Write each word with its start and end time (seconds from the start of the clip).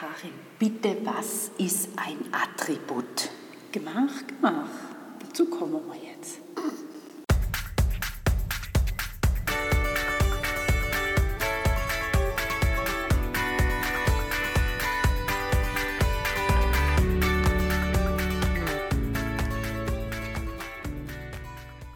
Karin, 0.00 0.32
bitte, 0.58 0.96
was 1.04 1.50
ist 1.58 1.90
ein 1.96 2.32
Attribut? 2.32 3.28
Gemach, 3.70 4.26
gemach. 4.26 4.64
Dazu 5.18 5.44
kommen 5.44 5.82
wir 5.88 6.10
jetzt. 6.10 6.40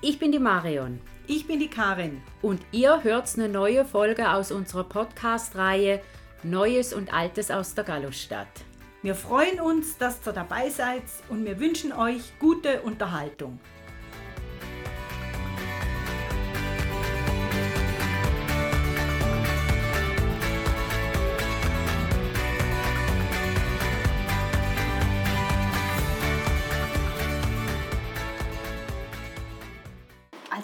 Ich 0.03 0.19
bin 0.19 0.31
die 0.31 0.39
Marion. 0.39 1.01
Ich 1.27 1.47
bin 1.47 1.59
die 1.59 1.71
Karin. 1.71 2.21
Und 2.43 2.61
ihr 2.71 3.03
hört 3.03 3.35
eine 3.39 3.49
neue 3.49 3.87
Folge 3.87 4.31
aus 4.31 4.53
unserer 4.53 4.85
Podcast-Reihe 4.85 6.03
Neues 6.45 6.93
und 6.93 7.13
Altes 7.15 7.51
aus 7.51 7.75
der 7.75 7.85
Gallusstadt. 7.85 8.49
Wir 9.01 9.15
freuen 9.15 9.61
uns, 9.61 9.97
dass 9.97 10.21
ihr 10.27 10.33
dabei 10.35 10.69
seid 10.69 11.03
und 11.31 11.47
wir 11.47 11.59
wünschen 11.59 11.91
euch 11.91 12.39
gute 12.39 12.83
Unterhaltung. 12.83 13.59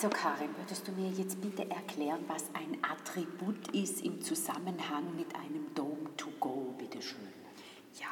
Also 0.03 0.17
Karin, 0.17 0.49
würdest 0.57 0.89
du 0.89 0.93
mir 0.93 1.11
jetzt 1.11 1.43
bitte 1.43 1.71
erklären, 1.71 2.25
was 2.27 2.47
ein 2.55 2.79
Attribut 2.81 3.69
ist 3.75 4.03
im 4.03 4.23
Zusammenhang 4.23 5.15
mit 5.15 5.27
einem 5.35 5.75
Dome 5.75 6.17
to 6.17 6.29
go, 6.41 6.75
bitte 6.79 7.03
schön. 7.03 7.29
Ja, 8.01 8.07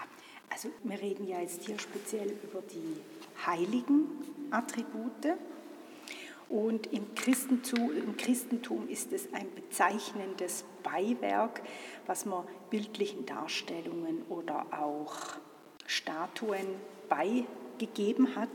also 0.51 0.69
wir 0.84 1.01
reden 1.01 1.27
ja 1.27 1.41
jetzt 1.41 1.65
hier 1.65 1.79
speziell 1.79 2.37
über 2.45 2.60
die 2.60 3.01
heiligen 3.46 4.07
Attribute. 4.51 5.38
Und 6.51 6.93
im 6.93 7.15
Christentum, 7.15 7.96
im 7.96 8.18
Christentum 8.18 8.87
ist 8.91 9.15
es 9.15 9.32
ein 9.32 9.46
bezeichnendes 9.54 10.66
Beiwerk, 10.82 11.63
was 12.04 12.26
man 12.26 12.45
bildlichen 12.68 13.24
Darstellungen 13.24 14.26
oder 14.29 14.66
auch 14.79 15.15
Statuen 15.87 16.66
beigegeben 17.79 18.34
hat, 18.37 18.48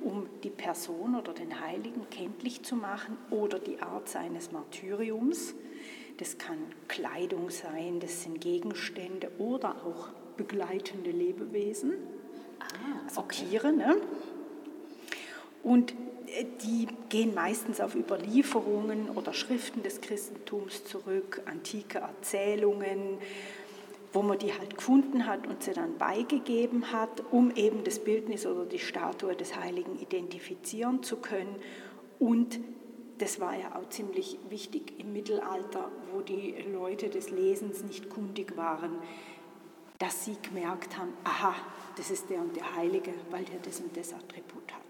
um 0.00 0.26
die 0.42 0.50
Person 0.50 1.14
oder 1.14 1.32
den 1.32 1.60
Heiligen 1.60 2.08
kenntlich 2.10 2.62
zu 2.62 2.76
machen 2.76 3.16
oder 3.30 3.58
die 3.58 3.80
Art 3.80 4.08
seines 4.08 4.52
Martyriums. 4.52 5.54
Das 6.18 6.38
kann 6.38 6.58
Kleidung 6.88 7.50
sein, 7.50 8.00
das 8.00 8.22
sind 8.22 8.40
Gegenstände 8.40 9.30
oder 9.38 9.76
auch 9.84 10.08
begleitende 10.36 11.10
Lebewesen, 11.10 11.94
Ah, 12.60 13.00
also 13.04 13.22
Tiere. 13.22 13.72
Ne? 13.72 13.96
Und 15.64 15.92
äh, 16.26 16.44
die 16.62 16.86
gehen 17.08 17.34
meistens 17.34 17.80
auf 17.80 17.96
Überlieferungen 17.96 19.10
oder 19.10 19.32
Schriften 19.32 19.82
des 19.82 20.00
Christentums 20.00 20.84
zurück, 20.84 21.42
antike 21.46 21.98
Erzählungen, 21.98 23.18
wo 24.12 24.22
man 24.22 24.38
die 24.38 24.52
halt 24.52 24.76
gefunden 24.76 25.26
hat 25.26 25.46
und 25.46 25.62
sie 25.62 25.72
dann 25.72 25.96
beigegeben 25.96 26.92
hat, 26.92 27.22
um 27.30 27.50
eben 27.52 27.82
das 27.84 27.98
Bildnis 27.98 28.46
oder 28.46 28.66
die 28.66 28.78
Statue 28.78 29.34
des 29.34 29.56
Heiligen 29.56 29.98
identifizieren 29.98 31.02
zu 31.02 31.16
können. 31.16 31.56
Und 32.18 32.60
das 33.18 33.40
war 33.40 33.56
ja 33.56 33.76
auch 33.76 33.88
ziemlich 33.88 34.38
wichtig 34.50 34.98
im 34.98 35.12
Mittelalter, 35.12 35.90
wo 36.12 36.20
die 36.20 36.54
Leute 36.72 37.08
des 37.08 37.30
Lesens 37.30 37.84
nicht 37.84 38.10
kundig 38.10 38.56
waren, 38.56 38.96
dass 39.98 40.24
sie 40.24 40.36
gemerkt 40.42 40.98
haben, 40.98 41.12
aha, 41.24 41.54
das 41.96 42.10
ist 42.10 42.28
der 42.28 42.40
und 42.40 42.56
der 42.56 42.74
Heilige, 42.74 43.14
weil 43.30 43.44
der 43.44 43.60
das 43.60 43.80
und 43.80 43.96
das 43.96 44.12
Attribut 44.12 44.72
hat. 44.72 44.82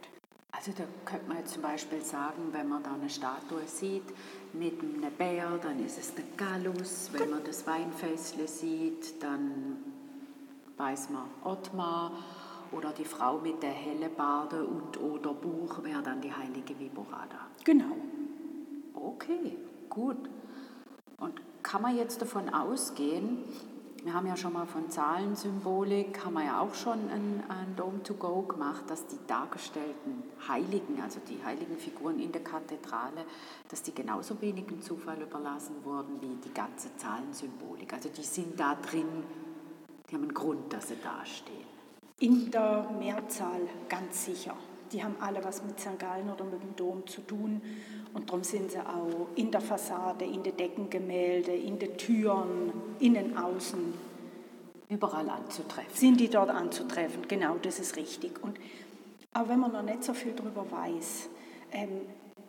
Also 0.52 0.72
da 0.76 0.84
könnte 1.04 1.28
man 1.28 1.38
jetzt 1.38 1.54
zum 1.54 1.62
Beispiel 1.62 2.00
sagen, 2.00 2.48
wenn 2.52 2.68
man 2.68 2.82
da 2.82 2.94
eine 2.94 3.10
Statue 3.10 3.62
sieht 3.66 4.04
mit 4.54 4.80
einem 4.80 5.12
Bär, 5.16 5.58
dann 5.62 5.84
ist 5.84 5.98
es 5.98 6.14
der 6.14 6.24
Gallus. 6.36 7.10
Wenn 7.12 7.30
man 7.30 7.44
das 7.44 7.66
Weinfässle 7.66 8.46
sieht, 8.46 9.22
dann 9.22 9.76
weiß 10.76 11.10
man 11.10 11.24
Ottmar. 11.44 12.12
Oder 12.72 12.92
die 12.92 13.04
Frau 13.04 13.38
mit 13.38 13.62
der 13.62 13.70
Hellebarde 13.70 14.64
und 14.64 14.98
oder 14.98 15.34
Buch 15.34 15.84
wäre 15.84 16.02
dann 16.02 16.22
die 16.22 16.32
heilige 16.32 16.78
Viborada. 16.78 17.48
Genau. 17.64 17.96
Okay, 18.94 19.58
gut. 19.90 20.16
Und 21.18 21.40
kann 21.62 21.82
man 21.82 21.96
jetzt 21.96 22.22
davon 22.22 22.48
ausgehen, 22.48 23.44
wir 24.04 24.14
haben 24.14 24.26
ja 24.26 24.36
schon 24.36 24.52
mal 24.52 24.66
von 24.66 24.90
Zahlensymbolik, 24.90 26.24
haben 26.24 26.34
wir 26.34 26.44
ja 26.44 26.60
auch 26.60 26.74
schon 26.74 27.08
ein, 27.08 27.42
ein 27.48 27.76
Dome 27.76 28.02
to 28.02 28.14
Go 28.14 28.42
gemacht, 28.42 28.82
dass 28.88 29.06
die 29.06 29.18
dargestellten 29.28 30.24
Heiligen, 30.48 31.00
also 31.00 31.20
die 31.28 31.38
heiligen 31.44 31.76
Figuren 31.78 32.18
in 32.18 32.32
der 32.32 32.42
Kathedrale, 32.42 33.24
dass 33.68 33.82
die 33.82 33.94
genauso 33.94 34.40
wenig 34.40 34.68
im 34.68 34.82
Zufall 34.82 35.20
überlassen 35.22 35.76
wurden 35.84 36.20
wie 36.20 36.34
die 36.44 36.52
ganze 36.52 36.96
Zahlensymbolik. 36.96 37.92
Also 37.92 38.08
die 38.08 38.24
sind 38.24 38.58
da 38.58 38.74
drin, 38.74 39.06
die 40.10 40.16
haben 40.16 40.22
einen 40.22 40.34
Grund, 40.34 40.72
dass 40.72 40.88
sie 40.88 40.98
da 41.02 41.24
stehen. 41.24 41.72
In 42.18 42.50
der 42.50 42.90
Mehrzahl 42.98 43.68
ganz 43.88 44.24
sicher. 44.24 44.56
Die 44.90 45.02
haben 45.02 45.16
alle 45.20 45.42
was 45.44 45.62
mit 45.62 45.78
St. 45.78 45.98
Gallen 45.98 46.28
oder 46.28 46.44
mit 46.44 46.62
dem 46.62 46.76
Dom 46.76 47.06
zu 47.06 47.20
tun. 47.22 47.62
Und 48.14 48.28
darum 48.28 48.44
sind 48.44 48.70
sie 48.70 48.78
auch 48.78 49.28
in 49.36 49.50
der 49.50 49.60
Fassade, 49.60 50.24
in 50.24 50.42
den 50.42 50.56
Deckengemälde, 50.56 51.52
in 51.52 51.78
den 51.78 51.96
Türen, 51.96 52.72
innen, 53.00 53.36
außen. 53.36 54.12
Überall 54.88 55.30
anzutreffen. 55.30 55.94
Sind 55.94 56.20
die 56.20 56.28
dort 56.28 56.50
anzutreffen? 56.50 57.26
Genau, 57.26 57.56
das 57.62 57.78
ist 57.80 57.96
richtig. 57.96 58.42
Und 58.42 58.58
auch 59.32 59.48
wenn 59.48 59.60
man 59.60 59.72
noch 59.72 59.82
nicht 59.82 60.04
so 60.04 60.12
viel 60.12 60.32
darüber 60.32 60.70
weiß, 60.70 61.30
ähm, 61.72 62.02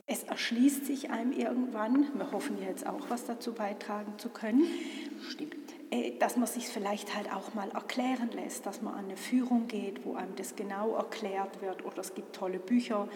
es 0.06 0.24
erschließt 0.24 0.86
sich 0.86 1.10
einem 1.12 1.32
irgendwann, 1.32 2.08
wir 2.18 2.32
hoffen 2.34 2.62
jetzt 2.62 2.86
auch 2.86 3.10
was 3.10 3.26
dazu 3.26 3.54
beitragen 3.54 4.14
zu 4.18 4.28
können, 4.28 4.66
Stimmt. 5.30 5.63
Äh, 5.94 6.18
dass 6.20 6.36
man 6.38 6.48
sich 6.48 6.68
vielleicht 6.68 7.16
halt 7.16 7.32
auch 7.32 7.54
mal 7.54 7.70
erklären 7.72 8.30
lässt, 8.34 8.66
dass 8.66 8.82
man 8.82 8.94
an 8.96 9.06
eine 9.06 9.18
Führung 9.18 9.68
geht, 9.68 10.06
wo 10.06 10.16
einem 10.16 10.36
das 10.36 10.56
genau 10.56 10.96
erklärt 10.96 11.62
wird 11.62 11.86
oder 11.86 12.00
es 12.00 12.14
gibt 12.16 12.36
tolle 12.36 12.60
Bücher. 12.60 13.08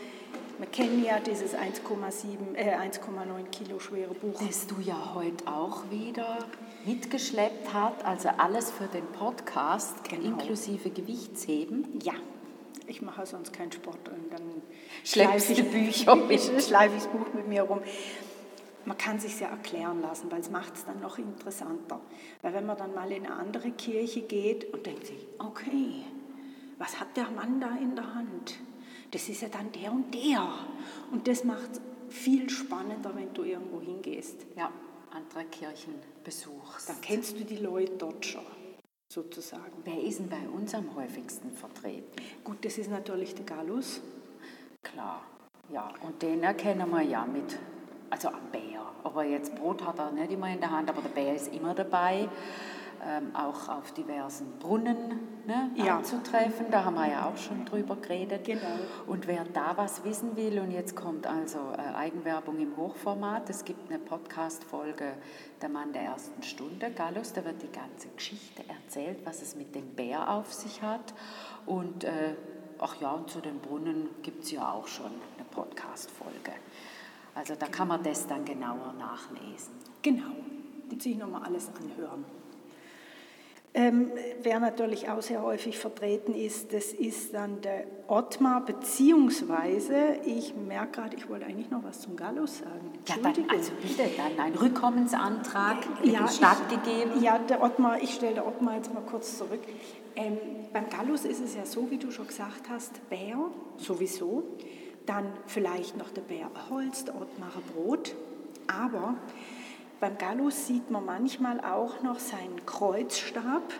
Wir 0.59 0.67
kennen 0.67 1.03
ja 1.03 1.19
dieses 1.19 1.53
1,7, 1.55 2.55
äh, 2.55 2.75
1,9 2.75 3.49
Kilo 3.51 3.79
schwere 3.79 4.13
Buch. 4.13 4.39
Das 4.45 4.65
du 4.67 4.75
ja 4.81 5.13
heute 5.13 5.47
auch 5.47 5.89
wieder 5.91 6.39
mitgeschleppt 6.85 7.73
hast, 7.73 8.03
also 8.05 8.29
alles 8.37 8.71
für 8.71 8.85
den 8.87 9.05
Podcast, 9.07 10.03
Genau. 10.09 10.25
inklusive 10.39 10.89
Gewichtsheben. 10.89 11.99
Ja, 12.03 12.13
ich 12.87 13.01
mache 13.01 13.25
sonst 13.25 13.53
keinen 13.53 13.71
Sport 13.71 13.99
und 14.09 14.31
dann 14.31 14.41
schleife 15.03 15.53
ich- 15.53 15.69
Bücher 15.69 16.15
mit. 16.27 16.41
schleife 16.41 16.95
ich 16.97 17.03
das 17.03 17.11
Buch 17.11 17.33
mit 17.33 17.47
mir 17.47 17.63
rum. 17.63 17.81
Man 18.87 18.97
kann 18.97 19.19
sich 19.19 19.37
ja 19.41 19.49
erklären 19.49 20.01
lassen, 20.01 20.31
weil 20.31 20.39
es 20.39 20.49
macht 20.49 20.73
es 20.75 20.85
dann 20.85 21.01
noch 21.01 21.17
interessanter. 21.17 21.99
Weil 22.41 22.53
wenn 22.53 22.65
man 22.65 22.77
dann 22.77 22.93
mal 22.93 23.11
in 23.11 23.25
eine 23.25 23.35
andere 23.35 23.71
Kirche 23.71 24.21
geht 24.21 24.73
und 24.73 24.85
denkt 24.85 25.07
sich, 25.07 25.27
okay, 25.39 26.05
was 26.77 26.97
hat 26.97 27.17
der 27.17 27.29
Mann 27.31 27.59
da 27.59 27.75
in 27.75 27.97
der 27.97 28.15
Hand? 28.15 28.55
Das 29.11 29.27
ist 29.27 29.41
ja 29.41 29.49
dann 29.49 29.73
der 29.73 29.91
und 29.91 30.13
der. 30.13 30.47
Und 31.11 31.27
das 31.27 31.43
macht 31.43 31.69
es 31.73 31.81
viel 32.07 32.49
spannender, 32.49 33.13
wenn 33.13 33.33
du 33.33 33.43
irgendwo 33.43 33.81
hingehst. 33.81 34.45
Ja, 34.55 34.71
andere 35.11 35.43
Kirchen 35.43 35.95
besuchst. 36.23 36.87
Dann 36.87 37.01
kennst 37.01 37.37
du 37.37 37.43
die 37.43 37.57
Leute 37.57 37.91
dort 37.97 38.25
schon, 38.25 38.45
sozusagen. 39.11 39.81
Wer 39.83 40.01
ist 40.01 40.19
denn 40.19 40.29
bei 40.29 40.47
uns 40.47 40.73
am 40.73 40.95
häufigsten 40.95 41.51
vertreten? 41.51 42.05
Gut, 42.41 42.63
das 42.63 42.77
ist 42.77 42.89
natürlich 42.89 43.35
der 43.35 43.43
Gallus. 43.43 43.99
Klar, 44.81 45.25
ja. 45.73 45.91
Und 46.03 46.21
den 46.21 46.43
erkennen 46.43 46.89
wir 46.89 47.01
ja 47.01 47.25
mit, 47.25 47.59
also 48.09 48.29
am 48.29 48.51
Bär. 48.51 48.81
Aber 49.03 49.23
jetzt 49.23 49.55
Brot 49.55 49.85
hat 49.85 49.99
er 49.99 50.11
nicht 50.11 50.31
immer 50.31 50.49
in 50.49 50.59
der 50.59 50.71
Hand, 50.71 50.89
aber 50.89 51.01
der 51.01 51.09
Bär 51.09 51.35
ist 51.35 51.53
immer 51.53 51.73
dabei. 51.73 52.27
Ähm, 53.05 53.29
auch 53.35 53.69
auf 53.69 53.91
diversen 53.91 54.57
Brunnen 54.57 55.19
ne, 55.45 55.69
Ja. 55.75 55.97
anzutreffen. 55.97 56.71
Da 56.71 56.83
haben 56.83 56.95
wir 56.95 57.07
ja 57.07 57.29
auch 57.29 57.37
schon 57.37 57.63
drüber 57.63 57.95
geredet. 57.95 58.45
Genau. 58.45 58.61
Und 59.05 59.27
wer 59.27 59.45
da 59.45 59.77
was 59.77 60.03
wissen 60.03 60.35
will, 60.35 60.57
und 60.59 60.71
jetzt 60.71 60.95
kommt 60.95 61.27
also 61.27 61.59
äh, 61.77 61.95
Eigenwerbung 61.95 62.57
im 62.59 62.75
Hochformat, 62.75 63.51
es 63.51 63.63
gibt 63.65 63.87
eine 63.91 63.99
Podcast-Folge 63.99 65.13
Der 65.61 65.69
Mann 65.69 65.93
der 65.93 66.01
ersten 66.03 66.41
Stunde, 66.41 66.89
Gallus, 66.89 67.33
da 67.33 67.45
wird 67.45 67.61
die 67.61 67.71
ganze 67.71 68.07
Geschichte 68.15 68.63
erzählt, 68.67 69.19
was 69.25 69.43
es 69.43 69.55
mit 69.55 69.75
dem 69.75 69.93
Bär 69.93 70.31
auf 70.31 70.51
sich 70.51 70.81
hat. 70.81 71.13
Und 71.67 72.03
äh, 72.03 72.33
ach 72.79 72.99
ja, 72.99 73.11
und 73.11 73.29
zu 73.29 73.41
den 73.41 73.59
Brunnen 73.59 74.09
gibt 74.23 74.43
es 74.45 74.51
ja 74.51 74.71
auch 74.71 74.87
schon 74.87 75.11
eine 75.35 75.45
Podcast-Folge. 75.51 76.53
Also 77.37 77.53
da 77.53 77.67
kann 77.67 77.87
man 77.87 78.01
das 78.01 78.25
dann 78.25 78.43
genauer 78.45 78.95
nachlesen. 78.97 79.71
Genau, 80.01 80.33
und 80.89 81.01
sich 81.03 81.15
nochmal 81.15 81.43
alles 81.43 81.69
anhören. 81.79 82.25
Ähm, 83.75 84.09
wer 84.41 84.59
natürlich 84.59 85.07
auch 85.07 85.21
sehr 85.21 85.43
häufig 85.43 85.77
vertreten 85.77 86.33
ist, 86.33 86.73
das 86.73 86.93
ist 86.93 87.35
dann 87.35 87.61
der 87.61 87.83
Ottmar, 88.07 88.65
beziehungsweise, 88.65 90.17
ich 90.25 90.55
merke 90.55 91.01
gerade, 91.01 91.15
ich 91.15 91.29
wollte 91.29 91.45
eigentlich 91.45 91.69
noch 91.69 91.83
was 91.83 91.99
zum 91.99 92.15
Gallus 92.15 92.57
sagen. 92.57 92.91
Ja, 93.07 93.15
dann, 93.21 93.35
also 93.49 93.71
bitte, 93.83 94.09
dann 94.17 94.43
ein 94.43 94.55
Rückkommensantrag 94.55 95.77
ja, 96.03 96.27
stattgegeben. 96.27 97.21
Ja, 97.21 97.37
der 97.37 97.61
Ottmar, 97.61 98.01
ich 98.01 98.15
stelle 98.15 98.33
der 98.33 98.47
Ottmar 98.47 98.77
jetzt 98.77 98.91
mal 98.91 99.03
kurz 99.03 99.37
zurück. 99.37 99.61
Ähm, 100.15 100.39
beim 100.73 100.89
Gallus 100.89 101.23
ist 101.25 101.43
es 101.43 101.53
ja 101.53 101.67
so, 101.67 101.91
wie 101.91 101.99
du 101.99 102.09
schon 102.09 102.25
gesagt 102.25 102.67
hast, 102.67 103.07
Bär 103.11 103.37
sowieso, 103.77 104.43
dann 105.07 105.25
vielleicht 105.47 105.97
noch 105.97 106.11
der 106.11 106.21
Bär 106.21 106.49
Holz, 106.69 107.05
der 107.05 107.15
Ottmarer 107.15 107.61
Brot, 107.73 108.15
aber 108.67 109.15
beim 109.99 110.17
Gallus 110.17 110.67
sieht 110.67 110.91
man 110.91 111.05
manchmal 111.05 111.59
auch 111.61 112.03
noch 112.03 112.19
seinen 112.19 112.65
Kreuzstab. 112.65 113.73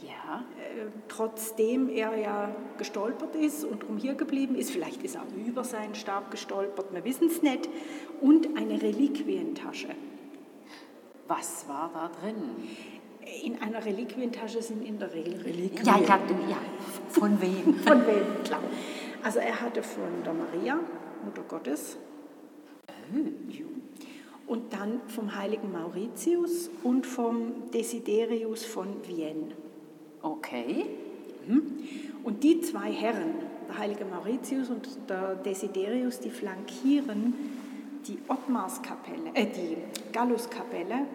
Ja. 0.00 0.44
Äh, 0.58 0.86
trotzdem 1.08 1.88
er 1.88 2.16
ja 2.16 2.54
gestolpert 2.78 3.34
ist 3.34 3.64
und 3.64 3.82
drum 3.82 3.98
hier 3.98 4.14
geblieben 4.14 4.54
ist, 4.54 4.70
vielleicht 4.70 5.02
ist 5.02 5.16
er 5.16 5.22
über 5.46 5.64
seinen 5.64 5.94
Stab 5.94 6.30
gestolpert, 6.30 6.92
wir 6.92 7.04
wissen 7.04 7.28
es 7.28 7.42
nicht, 7.42 7.68
und 8.20 8.56
eine 8.56 8.80
Reliquientasche. 8.80 9.88
Was 11.26 11.66
war 11.68 11.90
da 11.92 12.10
drin? 12.20 12.36
In 13.42 13.62
einer 13.62 13.84
Reliquientasche 13.84 14.62
sind 14.62 14.84
in 14.84 14.98
der 14.98 15.12
Regel 15.14 15.40
Reliquien. 15.40 15.84
Ja, 15.84 15.98
ja, 15.98 16.18
ja. 16.48 16.58
Von 17.08 17.40
wem? 17.40 17.74
von 17.74 18.06
wem, 18.06 18.44
klar. 18.44 18.60
Also 19.24 19.38
er 19.38 19.58
hatte 19.58 19.82
von 19.82 20.22
der 20.22 20.34
Maria, 20.34 20.78
Mutter 21.24 21.42
Gottes, 21.48 21.96
und 24.46 24.72
dann 24.74 25.00
vom 25.08 25.34
heiligen 25.34 25.72
Mauritius 25.72 26.68
und 26.82 27.06
vom 27.06 27.70
Desiderius 27.72 28.66
von 28.66 29.02
Vienne. 29.02 29.54
Okay. 30.20 30.84
Und 32.22 32.44
die 32.44 32.60
zwei 32.60 32.92
Herren, 32.92 33.36
der 33.66 33.78
heilige 33.78 34.04
Mauritius 34.04 34.68
und 34.68 34.86
der 35.08 35.36
Desiderius, 35.36 36.20
die 36.20 36.30
flankieren 36.30 37.32
die 38.06 38.18
Ottmarskapelle, 38.28 39.30
äh, 39.32 39.46
die 39.46 39.78
Galluskapelle, 40.12 41.06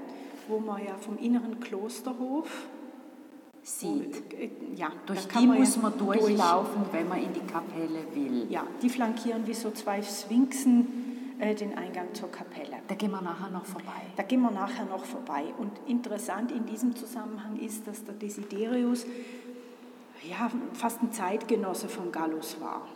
wo 0.47 0.57
man 0.57 0.83
ja 0.83 0.95
vom 0.97 1.19
inneren 1.19 1.59
Klosterhof 1.59 2.49
Sieht. 3.63 4.33
äh, 4.33 4.49
ja, 4.75 4.91
Durch 5.05 5.27
die 5.27 5.45
man 5.45 5.59
muss 5.59 5.77
man 5.77 5.97
durchlaufen, 5.97 6.83
wenn 6.91 7.07
man 7.07 7.21
in 7.21 7.33
die 7.33 7.41
Kapelle 7.41 8.05
will. 8.13 8.47
Ja, 8.49 8.65
die 8.81 8.89
flankieren 8.89 9.45
wie 9.47 9.53
so 9.53 9.71
zwei 9.71 10.01
Sphinxen 10.01 11.35
äh, 11.39 11.55
den 11.55 11.77
Eingang 11.77 12.13
zur 12.13 12.31
Kapelle. 12.31 12.77
Da 12.87 12.95
gehen 12.95 13.11
wir 13.11 13.21
nachher 13.21 13.49
noch 13.49 13.65
vorbei. 13.65 14.01
Da 14.15 14.23
gehen 14.23 14.41
wir 14.41 14.51
nachher 14.51 14.85
noch 14.85 15.05
vorbei. 15.05 15.45
Und 15.57 15.71
interessant 15.87 16.51
in 16.51 16.65
diesem 16.65 16.95
Zusammenhang 16.95 17.57
ist, 17.59 17.87
dass 17.87 18.03
der 18.03 18.15
Desiderius 18.15 19.05
ja, 20.29 20.51
fast 20.73 21.01
ein 21.01 21.11
Zeitgenosse 21.11 21.87
von 21.87 22.11
Gallus 22.11 22.59
war. 22.59 22.87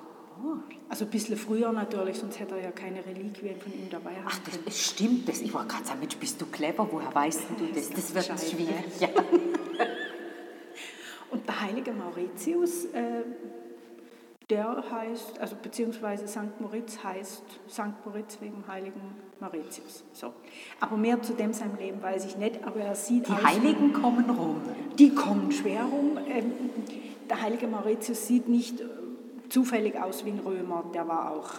Oh. 0.43 0.57
Also 0.89 1.05
ein 1.05 1.11
bisschen 1.11 1.37
früher 1.37 1.71
natürlich, 1.71 2.17
sonst 2.19 2.39
hätte 2.39 2.55
er 2.55 2.63
ja 2.63 2.71
keine 2.71 3.05
Reliquien 3.05 3.59
von 3.61 3.71
ihm 3.71 3.89
dabei 3.89 4.15
haben 4.15 4.25
Ach, 4.27 4.39
das, 4.39 4.55
können. 4.55 4.71
stimmt. 4.71 5.29
Das, 5.29 5.41
ich 5.41 5.53
wollte 5.53 5.67
gerade 5.67 5.85
sagen, 5.85 5.99
Mensch, 5.99 6.17
bist 6.17 6.41
du 6.41 6.45
clever? 6.47 6.87
Woher 6.91 7.13
weißt 7.13 7.41
du 7.57 7.65
das? 7.73 7.89
Das 7.91 8.13
wird 8.13 8.39
schwierig. 8.39 8.99
Ja. 8.99 9.09
Und 11.33 11.47
der 11.47 11.61
heilige 11.61 11.91
Mauritius, 11.91 12.85
äh, 12.85 13.23
der 14.51 14.83
heißt, 14.91 15.39
also 15.39 15.55
beziehungsweise 15.59 16.27
St. 16.27 16.59
Moritz 16.59 17.03
heißt 17.03 17.43
St. 17.67 18.05
Moritz 18.05 18.37
wegen 18.39 18.63
heiligen 18.67 19.01
Mauritius. 19.39 20.03
So. 20.13 20.31
Aber 20.79 20.95
mehr 20.95 21.19
zu 21.23 21.33
dem 21.33 21.51
seinem 21.51 21.75
Leben 21.77 22.03
weiß 22.03 22.25
ich 22.25 22.37
nicht, 22.37 22.63
aber 22.63 22.81
er 22.81 22.93
sieht 22.93 23.27
Die 23.27 23.31
aus 23.31 23.43
Heiligen 23.43 23.93
kommen 23.93 24.29
rum. 24.29 24.61
Die 24.99 25.15
kommen 25.15 25.51
schwer 25.51 25.85
rum. 25.85 26.19
Ähm, 26.27 26.51
der 27.27 27.41
heilige 27.41 27.65
Mauritius 27.65 28.27
sieht 28.27 28.47
nicht 28.47 28.81
äh, 28.81 28.85
zufällig 29.49 29.99
aus 29.99 30.23
wie 30.25 30.31
ein 30.31 30.39
Römer, 30.39 30.85
der 30.93 31.07
war 31.07 31.31
auch. 31.31 31.49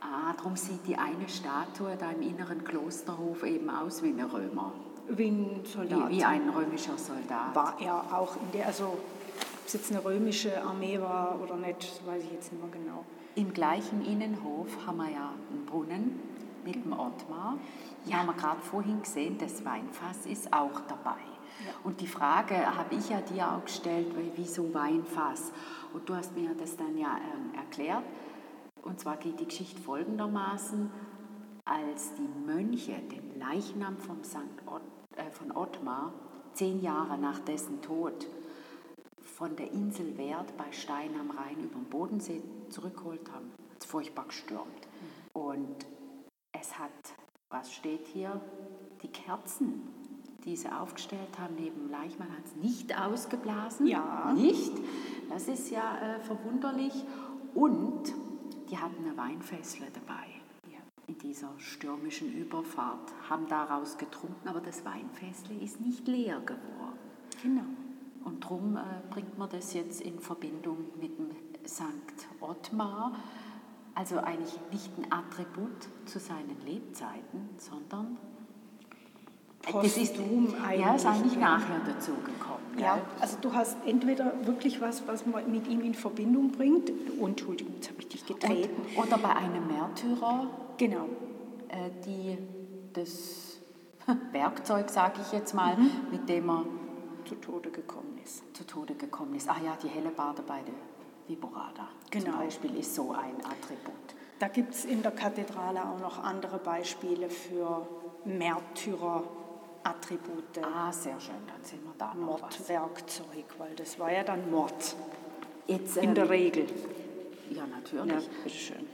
Ah, 0.00 0.32
darum 0.36 0.54
sieht 0.54 0.86
die 0.86 0.96
eine 0.96 1.28
Statue 1.28 1.96
da 1.98 2.12
im 2.12 2.22
inneren 2.22 2.62
Klosterhof 2.62 3.42
eben 3.42 3.68
aus 3.68 4.02
wie 4.04 4.10
ein 4.10 4.20
Römer. 4.20 4.72
Wie 5.08 5.28
ein 5.28 5.60
Soldat. 5.64 6.10
Wie, 6.10 6.16
wie 6.16 6.24
ein 6.24 6.48
römischer 6.48 6.96
Soldat. 6.96 7.54
war 7.54 7.76
er 7.80 8.18
auch 8.18 8.36
in 8.36 8.52
der, 8.52 8.66
also 8.66 8.84
ob 8.84 9.66
es 9.66 9.72
jetzt 9.72 9.90
eine 9.90 10.04
römische 10.04 10.62
Armee 10.62 11.00
war 11.00 11.38
oder 11.42 11.56
nicht, 11.56 12.00
weiß 12.06 12.22
ich 12.24 12.32
jetzt 12.32 12.52
nicht 12.52 12.62
mehr 12.62 12.72
genau. 12.72 13.04
Im 13.34 13.52
gleichen 13.52 14.04
Innenhof 14.04 14.68
haben 14.86 14.98
wir 14.98 15.10
ja 15.10 15.30
einen 15.50 15.66
Brunnen 15.66 16.20
mit 16.64 16.76
dem 16.76 16.92
Ottmar. 16.92 17.56
Ja, 18.04 18.18
haben 18.18 18.26
wir 18.26 18.34
gerade 18.34 18.60
vorhin 18.60 19.02
gesehen, 19.02 19.38
das 19.38 19.64
Weinfass 19.64 20.26
ist 20.26 20.52
auch 20.52 20.80
dabei. 20.88 21.20
Und 21.84 22.00
die 22.00 22.06
Frage 22.06 22.54
habe 22.54 22.94
ich 22.94 23.08
ja 23.08 23.20
dir 23.20 23.52
auch 23.52 23.64
gestellt, 23.64 24.14
weil 24.16 24.30
wieso 24.36 24.72
Weinfass? 24.74 25.52
Und 25.92 26.08
du 26.08 26.14
hast 26.14 26.34
mir 26.36 26.50
das 26.58 26.76
dann 26.76 26.96
ja 26.98 27.16
ähm, 27.16 27.54
erklärt. 27.56 28.02
Und 28.82 28.98
zwar 28.98 29.16
geht 29.16 29.38
die 29.38 29.46
Geschichte 29.46 29.80
folgendermaßen, 29.80 30.90
als 31.64 32.14
die 32.14 32.28
Mönche 32.46 32.98
den 33.10 33.38
Leichnam 33.38 33.98
vom 33.98 34.24
St. 34.24 34.38
Ott, 34.66 34.82
äh, 35.16 35.30
von 35.30 35.52
Ottmar 35.52 36.12
zehn 36.54 36.82
Jahre 36.82 37.18
nach 37.18 37.38
dessen 37.40 37.80
Tod 37.82 38.26
von 39.20 39.56
der 39.56 39.70
Insel 39.72 40.16
Werd 40.18 40.56
bei 40.56 40.70
Stein 40.72 41.18
am 41.18 41.30
Rhein 41.30 41.58
über 41.60 41.78
den 41.78 41.84
Bodensee 41.84 42.42
zurückgeholt 42.68 43.30
haben. 43.32 43.50
Hat 43.70 43.80
es 43.80 43.86
furchtbar 43.86 44.26
gestürmt. 44.26 44.88
Und 45.32 45.86
es 46.52 46.78
hat, 46.78 46.90
was 47.48 47.72
steht 47.72 48.06
hier, 48.06 48.40
die 49.02 49.08
Kerzen, 49.08 49.88
die 50.44 50.56
sie 50.56 50.68
aufgestellt 50.68 51.38
haben 51.38 51.54
neben 51.54 51.88
dem 51.88 51.90
Leichnam, 51.90 52.28
hat 52.30 52.44
es 52.44 52.56
nicht 52.56 52.98
ausgeblasen. 52.98 53.86
Ja. 53.86 54.32
Nicht. 54.34 54.72
Das 55.30 55.48
ist 55.48 55.70
ja 55.70 55.98
äh, 55.98 56.20
verwunderlich. 56.20 57.04
Und 57.54 58.12
die 58.70 58.78
hatten 58.78 59.04
eine 59.04 59.16
Weinfässle 59.16 59.86
dabei. 59.92 60.41
Dieser 61.22 61.50
stürmischen 61.58 62.32
Überfahrt, 62.32 63.12
haben 63.30 63.46
daraus 63.46 63.96
getrunken, 63.96 64.48
aber 64.48 64.60
das 64.60 64.84
Weinfässle 64.84 65.54
ist 65.54 65.80
nicht 65.80 66.08
leer 66.08 66.40
geworden. 66.40 66.98
Genau. 67.42 67.62
Und 68.24 68.44
darum 68.44 68.76
äh, 68.76 68.80
bringt 69.10 69.38
man 69.38 69.48
das 69.48 69.72
jetzt 69.72 70.00
in 70.00 70.18
Verbindung 70.18 70.78
mit 71.00 71.16
dem 71.18 71.30
St. 71.66 71.84
Ottmar. 72.40 73.16
Also 73.94 74.18
eigentlich 74.18 74.58
nicht 74.70 74.90
ein 74.98 75.12
Attribut 75.12 75.88
zu 76.06 76.18
seinen 76.18 76.56
Lebzeiten, 76.64 77.50
sondern 77.58 78.16
äh, 79.66 79.72
das 79.72 79.96
ist, 79.96 80.16
ja, 80.16 80.94
ist 80.94 81.06
eigentlich, 81.06 81.36
nachher 81.36 81.80
dazu 81.86 82.12
gekommen. 82.24 82.61
Ja, 82.78 82.98
also 83.20 83.36
du 83.40 83.52
hast 83.52 83.76
entweder 83.86 84.32
wirklich 84.46 84.80
was, 84.80 85.06
was 85.06 85.26
man 85.26 85.50
mit 85.50 85.66
ihm 85.68 85.80
in 85.82 85.94
Verbindung 85.94 86.50
bringt. 86.52 86.90
Oh, 87.20 87.26
Entschuldigung, 87.26 87.74
jetzt 87.74 87.90
habe 87.90 88.00
ich 88.00 88.08
dich 88.08 88.26
getreten. 88.26 88.82
Und, 88.96 89.06
oder 89.06 89.18
bei 89.18 89.34
einem 89.36 89.66
Märtyrer, 89.66 90.46
genau. 90.78 91.06
äh, 91.68 91.90
die 92.06 92.38
das 92.92 93.58
Werkzeug, 94.32 94.90
sage 94.90 95.20
ich 95.24 95.32
jetzt 95.32 95.54
mal, 95.54 95.76
mit 96.10 96.28
dem 96.28 96.48
er 96.48 96.64
Zu 97.24 97.34
Tode 97.36 97.70
gekommen 97.70 98.18
ist. 98.24 98.42
zu 98.56 98.66
Tode 98.66 98.94
gekommen 98.94 99.34
ist. 99.34 99.48
Ah 99.48 99.56
ja, 99.64 99.76
die 99.82 99.88
Hellebarde 99.88 100.42
bei 100.42 100.60
der 100.62 100.74
Viborada 101.28 101.88
zum 102.10 102.24
Genau. 102.24 102.38
Beispiel 102.38 102.76
ist 102.76 102.94
so 102.94 103.12
ein 103.12 103.36
Attribut. 103.44 103.94
Da 104.38 104.48
gibt 104.48 104.74
es 104.74 104.84
in 104.84 105.02
der 105.02 105.12
Kathedrale 105.12 105.80
auch 105.88 106.00
noch 106.00 106.22
andere 106.24 106.58
Beispiele 106.58 107.30
für 107.30 107.86
Märtyrer-Attribute. 109.84 110.62
Ah, 110.62 110.92
sehr 110.92 111.18
schön, 111.20 111.34
dann 111.46 111.62
sehen 111.64 111.80
wir 111.84 111.94
da 111.98 112.14
noch 112.14 112.42
was. 112.42 112.58
Mordwerkzeug, 112.58 113.44
weil 113.58 113.74
das 113.76 113.98
war 113.98 114.12
ja 114.12 114.22
dann 114.24 114.50
Mord. 114.50 114.96
Jetzt, 115.66 115.96
In 115.96 116.10
ähm, 116.10 116.14
der 116.14 116.30
Regel. 116.30 116.66
Ja, 117.50 117.58
Ja, 117.58 117.66
natürlich. 117.66 118.28
bitteschön. 118.28 118.86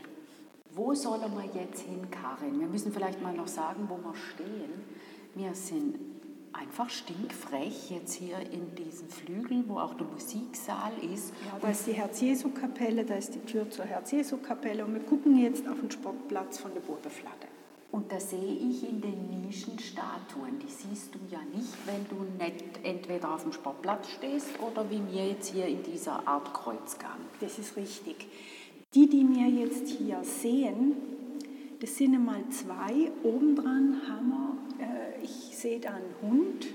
Wo 0.73 0.95
sollen 0.95 1.33
wir 1.35 1.63
jetzt 1.63 1.81
hin, 1.81 2.09
Karin? 2.11 2.61
Wir 2.61 2.67
müssen 2.67 2.93
vielleicht 2.93 3.21
mal 3.23 3.33
noch 3.35 3.49
sagen, 3.49 3.89
wo 3.89 3.97
wir 3.97 4.15
stehen. 4.15 4.85
Wir 5.35 5.55
sind 5.55 5.99
einfach 6.53 6.89
stinkfrech 6.91 7.91
jetzt 7.91 8.15
hier 8.15 8.39
in 8.51 8.75
diesem 8.75 9.09
Flügel, 9.09 9.65
wo 9.67 9.79
auch 9.79 9.95
der 9.95 10.07
Musiksaal 10.07 10.93
ist. 11.15 11.33
Ja, 11.47 11.59
da 11.61 11.71
ist 11.71 11.87
die 11.87 11.93
Herz-Jesu-Kapelle, 11.93 13.05
da 13.05 13.15
ist 13.15 13.35
die 13.35 13.41
Tür 13.41 13.71
zur 13.71 13.85
Herz-Jesu-Kapelle 13.85 14.85
und 14.85 14.95
wir 14.95 15.03
gucken 15.03 15.39
jetzt 15.39 15.67
auf 15.69 15.79
den 15.81 15.91
Sportplatz 15.91 16.59
von 16.59 16.73
der 16.75 16.81
Burgeflatte. 16.81 17.47
Und 17.91 18.13
da 18.13 18.21
sehe 18.21 18.55
ich 18.55 18.87
in 18.87 19.01
den 19.01 19.41
Nischen 19.41 19.79
Statuen, 19.79 20.59
die 20.59 20.71
siehst 20.71 21.15
du 21.15 21.19
ja 21.31 21.41
nicht, 21.55 21.75
wenn 21.87 22.07
du 22.09 22.25
nicht 22.43 22.81
entweder 22.83 23.35
auf 23.35 23.45
dem 23.45 23.53
Sportplatz 23.53 24.11
stehst 24.11 24.61
oder 24.61 24.91
wie 24.91 25.01
wir 25.11 25.29
jetzt 25.29 25.53
hier 25.53 25.67
in 25.67 25.83
dieser 25.83 26.27
Art 26.29 26.53
Kreuzgang. 26.53 27.19
Das 27.41 27.59
ist 27.59 27.77
richtig. 27.77 28.27
Die, 28.95 29.09
die 29.09 29.27
wir 29.29 29.49
jetzt 29.49 29.89
hier 29.89 30.23
sehen, 30.23 30.97
das 31.81 31.97
sind 31.97 32.15
einmal 32.15 32.43
zwei. 32.51 33.11
Obendran 33.23 34.03
haben 34.07 34.29
wir, 34.79 34.85
äh, 34.85 35.25
ich 35.25 35.57
sehe 35.57 35.81
da 35.81 35.91
einen 35.91 36.15
Hund 36.21 36.67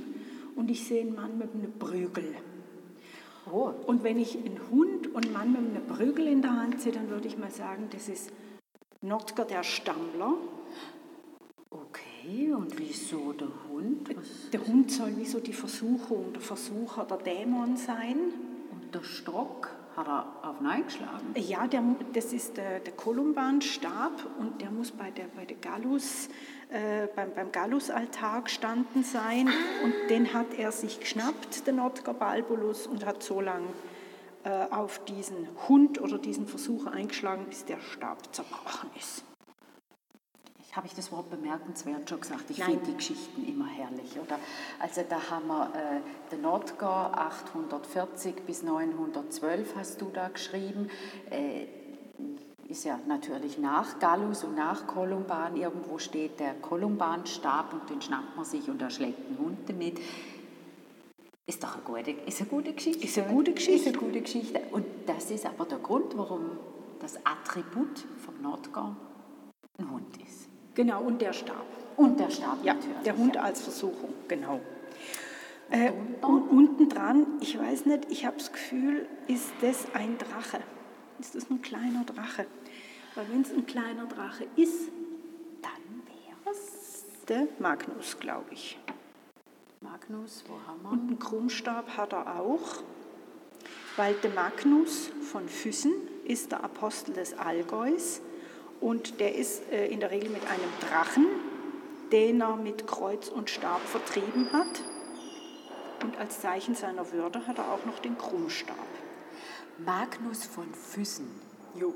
und 0.55 0.71
ich 0.71 0.83
sehe 0.85 1.01
einen 1.01 1.15
Mann 1.15 1.37
mit 1.37 1.53
einem 1.53 1.73
Prügel. 1.77 2.35
Oh, 3.51 3.71
Und 3.85 4.03
wenn 4.03 4.17
ich 4.17 4.37
einen 4.37 4.59
Hund 4.71 5.13
und 5.13 5.25
einen 5.25 5.33
Mann 5.33 5.51
mit 5.51 5.75
einem 5.75 5.87
Prügel 5.87 6.27
in 6.27 6.41
der 6.41 6.55
Hand 6.55 6.81
sehe, 6.81 6.93
dann 6.93 7.09
würde 7.09 7.27
ich 7.27 7.37
mal 7.37 7.51
sagen, 7.51 7.87
das 7.91 8.07
ist 8.07 8.31
Nordger 9.01 9.45
der 9.45 9.63
Stammler. 9.63 10.35
Okay. 11.73 12.53
Und 12.53 12.77
wieso 12.77 13.33
der 13.33 13.49
Hund? 13.69 14.15
Was? 14.15 14.49
Der 14.51 14.65
Hund 14.65 14.91
soll 14.91 15.15
wie 15.17 15.25
so 15.25 15.39
die 15.39 15.53
Versuchung, 15.53 16.33
der 16.33 16.41
Versucher, 16.41 17.05
der 17.05 17.17
Dämon 17.17 17.77
sein. 17.77 18.17
Und 18.71 18.93
der 18.93 19.03
Stock 19.03 19.69
hat 19.95 20.07
er 20.07 20.25
auf 20.41 20.61
Nein 20.61 20.85
geschlagen? 20.85 21.33
Ja, 21.35 21.67
der, 21.67 21.83
das 22.13 22.33
ist 22.33 22.57
der, 22.57 22.79
der 22.79 22.93
Kolumbanstab 22.93 24.11
und 24.39 24.61
der 24.61 24.71
muss 24.71 24.91
bei 24.91 25.11
der, 25.11 25.25
bei 25.35 25.45
der 25.45 25.57
Gallus, 25.57 26.29
äh, 26.69 27.07
beim, 27.15 27.33
beim 27.33 27.51
Gallusaltar 27.51 28.41
gestanden 28.43 29.03
sein 29.03 29.49
und 29.83 29.93
den 30.09 30.33
hat 30.33 30.57
er 30.57 30.71
sich 30.71 30.99
geschnappt, 30.99 31.67
der 31.67 31.73
Notker 31.73 32.13
Balbulus, 32.13 32.87
und 32.87 33.05
hat 33.05 33.21
so 33.21 33.41
lange 33.41 33.67
äh, 34.43 34.65
auf 34.71 35.03
diesen 35.05 35.47
Hund 35.67 36.01
oder 36.01 36.17
diesen 36.17 36.47
Versucher 36.47 36.91
eingeschlagen, 36.91 37.45
bis 37.45 37.65
der 37.65 37.79
Stab 37.79 38.33
zerbrochen 38.33 38.89
ist 38.97 39.23
habe 40.75 40.87
ich 40.87 40.95
das 40.95 41.11
Wort 41.11 41.29
bemerkenswert 41.29 42.09
schon 42.09 42.19
gesagt. 42.19 42.49
Ich 42.49 42.63
finde 42.63 42.85
die 42.85 42.95
Geschichten 42.95 43.47
immer 43.47 43.67
herrlich. 43.67 44.19
Oder? 44.19 44.39
Also 44.79 45.03
da 45.07 45.29
haben 45.29 45.47
wir 45.47 45.71
äh, 45.75 46.31
den 46.31 46.41
Notgar 46.41 47.17
840 47.17 48.45
bis 48.45 48.63
912 48.63 49.75
hast 49.75 50.01
du 50.01 50.09
da 50.13 50.29
geschrieben. 50.29 50.89
Äh, 51.29 51.67
ist 52.67 52.85
ja 52.85 52.99
natürlich 53.07 53.57
nach 53.59 53.99
Gallus 53.99 54.43
und 54.43 54.55
nach 54.55 54.87
Kolumban. 54.87 55.55
Irgendwo 55.55 55.99
steht 55.99 56.39
der 56.39 56.55
Kolumbanstab 56.55 57.73
und 57.73 57.89
den 57.89 58.01
schnappt 58.01 58.35
man 58.35 58.45
sich 58.45 58.69
und 58.69 58.81
da 58.81 58.89
schlägt 58.89 59.19
ein 59.29 59.37
Hund 59.37 59.69
damit. 59.69 59.99
Ist 61.45 61.63
doch 61.63 61.73
eine 61.73 61.83
gute, 61.83 62.11
ist 62.11 62.39
eine 62.39 62.49
gute 62.49 62.73
Geschichte. 62.73 63.05
Ist 63.05 63.17
eine 63.19 63.27
gute 63.27 63.53
Geschichte. 63.53 63.89
Ist 63.89 63.95
eine 63.95 63.97
gute 63.97 64.21
Geschichte. 64.21 64.61
Und 64.71 64.85
das 65.05 65.29
ist 65.29 65.45
aber 65.45 65.65
der 65.65 65.79
Grund, 65.79 66.17
warum 66.17 66.51
das 66.99 67.17
Attribut 67.25 68.05
vom 68.25 68.41
Nordgar 68.41 68.95
ein 69.77 69.91
Hund 69.91 70.17
ist. 70.25 70.52
Genau, 70.75 71.03
und 71.03 71.21
der 71.21 71.33
Stab. 71.33 71.65
Und 71.97 72.19
der 72.19 72.29
Stab, 72.29 72.63
ja. 72.63 72.73
natürlich. 72.73 72.97
Der 73.05 73.17
Hund 73.17 73.37
als 73.37 73.61
Versuchung, 73.61 74.13
genau. 74.27 74.59
Äh, 75.69 75.91
und 76.21 76.49
unten 76.49 76.89
dran, 76.89 77.25
ich 77.39 77.57
weiß 77.57 77.85
nicht, 77.85 78.11
ich 78.11 78.25
habe 78.25 78.37
das 78.37 78.51
Gefühl, 78.51 79.07
ist 79.27 79.51
das 79.61 79.85
ein 79.93 80.17
Drache? 80.17 80.59
Ist 81.19 81.35
das 81.35 81.49
ein 81.49 81.61
kleiner 81.61 82.03
Drache? 82.03 82.45
Weil 83.15 83.25
wenn 83.31 83.41
es 83.41 83.51
ein 83.51 83.65
kleiner 83.65 84.05
Drache 84.07 84.45
ist, 84.55 84.89
dann 85.61 86.03
wäre 86.05 86.51
es 86.55 87.03
der 87.27 87.47
Magnus, 87.59 88.19
glaube 88.19 88.45
ich. 88.51 88.79
Magnus, 89.81 90.43
wo 90.47 90.55
haben 90.67 90.81
wir? 90.81 90.91
Und 90.91 91.07
einen 91.07 91.19
Krummstab 91.19 91.97
hat 91.97 92.13
er 92.13 92.39
auch, 92.39 92.83
weil 93.95 94.15
der 94.15 94.31
Magnus 94.31 95.11
von 95.21 95.47
Füssen 95.47 95.93
ist 96.25 96.51
der 96.51 96.63
Apostel 96.63 97.13
des 97.13 97.37
Allgäus 97.37 98.21
und 98.81 99.19
der 99.19 99.35
ist 99.35 99.69
äh, 99.71 99.87
in 99.87 99.99
der 99.99 100.11
Regel 100.11 100.29
mit 100.29 100.43
einem 100.43 100.71
Drachen, 100.81 101.25
den 102.11 102.41
er 102.41 102.55
mit 102.55 102.87
Kreuz 102.87 103.29
und 103.29 103.49
Stab 103.49 103.81
vertrieben 103.81 104.51
hat. 104.53 104.83
Und 106.03 106.17
als 106.17 106.41
Zeichen 106.41 106.75
seiner 106.75 107.11
Würde 107.11 107.47
hat 107.47 107.57
er 107.57 107.71
auch 107.71 107.85
noch 107.85 107.99
den 107.99 108.17
Krummstab. 108.17 108.75
Magnus 109.77 110.45
von 110.45 110.73
Füssen. 110.73 111.29
Jo. 111.75 111.93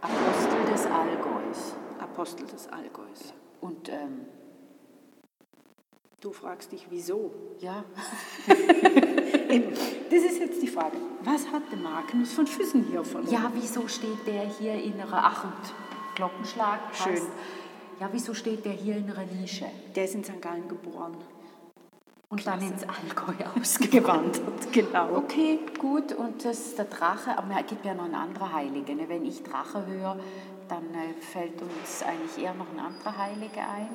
Apostel 0.00 0.72
des 0.72 0.86
Allgäus. 0.86 1.74
Apostel 1.98 2.46
des 2.46 2.68
Allgäus. 2.68 3.34
Und 3.60 3.88
ähm, 3.88 4.26
du 6.20 6.32
fragst 6.32 6.72
dich, 6.72 6.86
wieso? 6.88 7.34
Ja. 7.58 7.84
Das 10.10 10.22
ist 10.22 10.38
jetzt 10.38 10.62
die 10.62 10.68
Frage. 10.68 10.96
Was 11.24 11.46
hat 11.52 11.62
der 11.70 11.78
Magnus 11.78 12.32
von 12.32 12.46
Füssen 12.46 12.84
hier 12.90 13.04
verloren? 13.04 13.32
Ja, 13.32 13.50
wieso 13.54 13.86
steht 13.88 14.26
der 14.26 14.42
hier 14.46 14.74
in 14.74 14.94
einer 14.94 15.08
Ach 15.12 15.44
und 15.44 16.14
Glockenschlag? 16.14 16.80
Schön. 16.94 17.14
Passt. 17.14 17.26
Ja, 18.00 18.08
wieso 18.12 18.32
steht 18.32 18.64
der 18.64 18.72
hier 18.72 18.96
in 18.96 19.10
einer 19.10 19.26
Nische? 19.26 19.66
Der 19.94 20.04
ist 20.04 20.14
in 20.14 20.24
St. 20.24 20.40
Gallen 20.40 20.68
geboren. 20.68 21.16
Und 22.30 22.46
dann 22.46 22.62
ins 22.62 22.84
Allgäu 22.84 23.34
ausgewandert. 23.60 24.40
genau. 24.72 25.16
Okay, 25.16 25.58
gut. 25.78 26.12
Und 26.12 26.44
das 26.44 26.58
ist 26.58 26.78
der 26.78 26.84
Drache. 26.84 27.36
Aber 27.36 27.48
es 27.60 27.66
gibt 27.66 27.84
ja 27.84 27.92
noch 27.92 28.04
einen 28.04 28.14
anderen 28.14 28.52
Heiligen. 28.52 28.96
ne? 28.96 29.08
Wenn 29.08 29.24
ich 29.26 29.42
Drache 29.42 29.84
höre, 29.84 30.16
dann 30.70 30.94
äh, 30.94 31.12
fällt 31.20 31.60
uns 31.60 32.02
eigentlich 32.02 32.44
eher 32.44 32.54
noch 32.54 32.70
ein 32.72 32.78
anderer 32.78 33.16
Heilige 33.16 33.60
ein. 33.60 33.88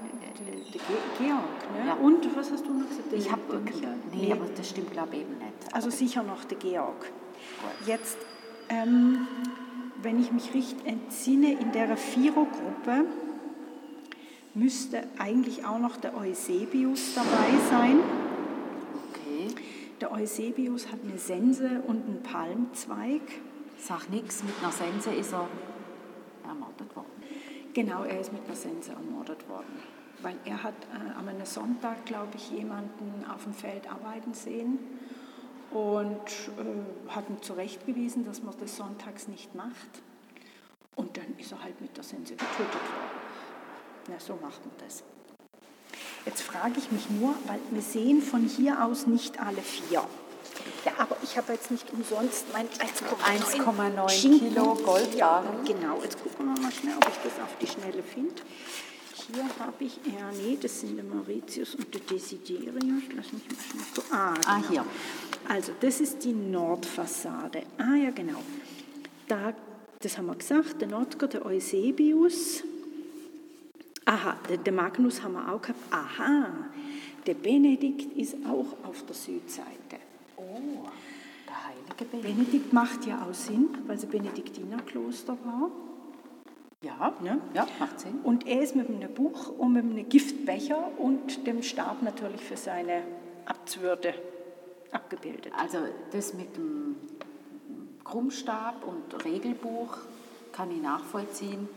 Georg, 1.18 1.40
ne? 1.74 1.88
Ja. 1.88 1.94
Und 1.94 2.36
was 2.36 2.52
hast 2.52 2.66
du 2.66 2.74
noch 2.74 2.90
gesagt? 2.90 3.14
Ich 3.14 3.32
habe 3.32 3.60
Michael? 3.60 3.96
nee, 4.12 4.32
aber 4.32 4.46
das 4.56 4.70
stimmt 4.70 4.92
glaube 4.92 5.16
ich 5.16 5.22
eben 5.22 5.38
nicht. 5.38 5.74
Also 5.74 5.90
sicher 5.90 6.24
noch 6.24 6.44
der 6.44 6.58
Georg. 6.58 7.10
Jetzt, 7.86 8.18
ähm, 8.70 9.28
wenn 10.02 10.20
ich 10.20 10.32
mich 10.32 10.54
richtig 10.54 10.86
entsinne, 10.86 11.54
in 11.54 11.72
der 11.72 11.96
Vierergruppe 11.96 13.06
müsste 14.54 15.04
eigentlich 15.18 15.66
auch 15.66 15.80
noch 15.80 15.98
der 15.98 16.18
Eusebius 16.18 17.14
dabei 17.16 17.58
sein. 17.70 18.00
Okay. 19.10 19.56
Der 20.02 20.12
Eusebius 20.12 20.92
hat 20.92 21.00
eine 21.08 21.18
Sense 21.18 21.82
und 21.88 22.06
einen 22.06 22.24
Palmzweig. 22.24 23.22
Sag 23.78 24.10
nichts, 24.10 24.44
mit 24.44 24.54
einer 24.62 24.72
Sense 24.72 25.14
ist 25.14 25.34
er 25.34 25.48
ermordet 26.76 26.96
worden. 26.96 27.24
Genau, 27.74 28.04
er 28.04 28.20
ist 28.20 28.32
mit 28.32 28.46
einer 28.46 28.56
Sense 28.56 28.92
ermordet 28.92 29.48
worden. 29.50 29.80
Weil 30.22 30.36
er 30.46 30.64
hat 30.64 30.74
äh, 30.94 31.18
am 31.18 31.28
einem 31.28 31.46
Sonntag, 31.46 32.06
glaube 32.06 32.36
ich, 32.36 32.52
jemanden 32.52 33.26
auf 33.30 33.44
dem 33.44 33.54
Feld 33.54 33.92
arbeiten 33.92 34.34
sehen 34.34 34.80
und 35.72 36.16
äh, 36.58 37.10
hat 37.10 37.30
ihm 37.30 37.42
zurechtgewiesen, 37.42 38.26
dass 38.26 38.42
man 38.42 38.56
das 38.60 38.78
sonntags 38.78 39.28
nicht 39.28 39.54
macht. 39.56 40.02
Und 40.96 41.18
dann 41.18 41.38
ist 41.38 41.52
er 41.52 41.62
halt 41.62 41.80
mit 41.82 41.96
der 41.98 42.04
Sense 42.04 42.34
getötet 42.34 42.58
worden. 42.58 43.20
Na, 44.08 44.20
so 44.20 44.34
macht 44.42 44.66
man 44.66 44.76
das. 44.80 45.04
Jetzt 46.26 46.42
frage 46.42 46.80
ich 46.80 46.92
mich 46.92 47.10
nur, 47.10 47.36
weil 47.46 47.60
wir 47.72 47.82
sehen 47.82 48.22
von 48.22 48.44
hier 48.44 48.84
aus 48.84 49.06
nicht 49.06 49.40
alle 49.40 49.62
vier. 49.62 50.04
Ja, 50.86 50.92
aber 50.98 51.18
ich 51.24 51.38
habe 51.38 51.54
jetzt 51.54 51.72
nicht 51.72 51.92
umsonst 51.94 52.46
mein 52.54 52.68
1,9 52.68 53.62
1,9 53.62 54.10
Schinken. 54.10 54.50
Kilo 54.50 54.76
Goldbarren. 54.76 55.66
Genau. 55.66 56.02
Jetzt 56.04 56.22
gucken 56.22 56.46
wir 56.54 56.62
mal 56.62 56.72
schnell, 56.72 56.96
ob 56.98 57.08
ich 57.10 57.18
das 57.24 57.44
auf 57.44 57.58
die 57.60 57.68
Schnelle 57.68 58.04
finde. 58.04 58.34
Hier 59.28 59.44
habe 59.60 59.84
ich, 59.84 60.00
ja, 60.06 60.30
nee, 60.38 60.58
das 60.62 60.82
sind 60.82 60.98
der 60.98 61.04
Mauritius 61.06 61.74
und 61.76 61.92
der 61.94 62.02
Desiderius. 62.02 63.04
Lass 63.16 63.32
mich 63.34 63.44
mal 63.48 63.56
schnell 63.70 63.84
gucken. 63.96 64.12
Ah, 64.12 64.34
Ah, 64.46 64.58
genau. 64.58 64.70
hier. 64.70 64.86
Also, 65.48 65.72
das 65.80 66.00
ist 66.00 66.24
die 66.24 66.34
Nordfassade. 66.34 67.64
Ah, 67.78 67.96
ja, 67.96 68.12
genau. 68.12 68.40
Da, 69.28 69.54
das 70.00 70.18
haben 70.18 70.28
wir 70.28 70.36
gesagt, 70.36 70.80
der 70.82 70.88
Nordgott, 70.90 71.34
der 71.34 71.46
Eusebius. 71.46 72.64
Aha, 74.06 74.38
der, 74.48 74.58
der 74.58 74.74
Magnus 74.74 75.24
haben 75.24 75.34
wir 75.34 75.52
auch 75.52 75.62
gehabt. 75.62 75.80
Aha, 75.90 76.48
der 77.26 77.34
Benedikt 77.34 78.16
ist 78.16 78.36
auch 78.46 78.88
auf 78.88 79.04
der 79.08 79.16
Südseite. 79.16 79.98
Oh, 80.38 80.88
der 81.48 81.68
heilige 81.68 82.06
Benedikt. 82.06 82.38
Benedikt 82.38 82.74
macht 82.74 83.06
ja 83.06 83.26
auch 83.28 83.34
Sinn, 83.34 83.70
weil 83.88 83.98
es 83.98 84.04
ein 84.04 84.10
Benediktinerkloster 84.10 85.38
war. 85.44 85.72
Ja, 86.82 87.14
Ne? 87.22 87.40
ja, 87.54 87.68
macht 87.80 88.00
Sinn. 88.00 88.20
Und 88.24 88.46
er 88.46 88.62
ist 88.62 88.76
mit 88.76 88.90
einem 88.90 89.12
Buch 89.14 89.50
und 89.50 89.74
mit 89.74 89.84
einem 89.84 90.08
Giftbecher 90.08 90.92
und 91.00 91.48
dem 91.48 91.64
Stab 91.64 92.04
natürlich 92.04 92.42
für 92.42 92.58
seine 92.58 93.02
Abtswürde 93.46 94.14
abgebildet. 94.92 95.52
Also 95.58 95.80
das 96.12 96.34
mit 96.34 96.56
dem 96.58 96.96
Krummstab 98.04 98.84
und 98.86 99.26
Regelbuch 99.26 99.98
kann 100.52 100.70
ich 100.72 100.82
nachvollziehen. 100.82 101.68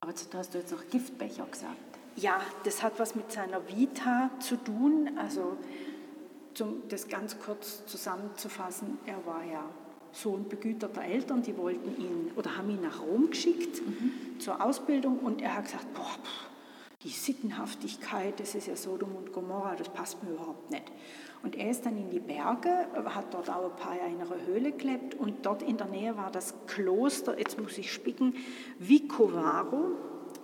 Aber 0.00 0.10
jetzt 0.12 0.32
hast 0.32 0.54
du 0.54 0.58
jetzt 0.58 0.70
noch 0.70 0.88
Giftbecher 0.90 1.44
gesagt. 1.50 1.76
Ja, 2.14 2.40
das 2.64 2.82
hat 2.82 2.98
was 2.98 3.14
mit 3.14 3.30
seiner 3.32 3.66
Vita 3.68 4.30
zu 4.38 4.56
tun. 4.56 5.10
Also, 5.18 5.56
um 6.60 6.82
das 6.88 7.08
ganz 7.08 7.38
kurz 7.38 7.86
zusammenzufassen, 7.86 8.98
er 9.06 9.24
war 9.26 9.44
ja 9.44 9.64
Sohn 10.12 10.48
begüterter 10.48 11.02
Eltern, 11.02 11.42
die 11.42 11.56
wollten 11.56 12.00
ihn 12.00 12.30
oder 12.36 12.56
haben 12.56 12.70
ihn 12.70 12.80
nach 12.80 13.02
Rom 13.02 13.30
geschickt 13.30 13.82
zur 14.38 14.64
Ausbildung 14.64 15.18
und 15.18 15.42
er 15.42 15.56
hat 15.56 15.64
gesagt, 15.64 15.92
boah, 15.94 16.16
die 17.02 17.10
Sittenhaftigkeit, 17.10 18.40
das 18.40 18.54
ist 18.54 18.66
ja 18.66 18.76
Sodom 18.76 19.14
und 19.14 19.32
Gomorra, 19.32 19.74
das 19.76 19.88
passt 19.90 20.22
mir 20.22 20.30
überhaupt 20.30 20.70
nicht. 20.70 20.84
Und 21.42 21.54
er 21.54 21.70
ist 21.70 21.84
dann 21.84 21.96
in 21.96 22.10
die 22.10 22.18
Berge, 22.18 22.88
hat 23.04 23.32
dort 23.32 23.50
auch 23.50 23.70
ein 23.70 23.76
paar 23.76 23.96
Jahre 23.96 24.10
in 24.10 24.20
einer 24.20 24.46
Höhle 24.46 24.72
gelebt 24.72 25.14
und 25.14 25.44
dort 25.44 25.62
in 25.62 25.76
der 25.76 25.86
Nähe 25.86 26.16
war 26.16 26.30
das 26.30 26.54
Kloster, 26.66 27.38
jetzt 27.38 27.60
muss 27.60 27.78
ich 27.78 27.92
spicken, 27.92 28.34
Vicovaro. 28.78 29.92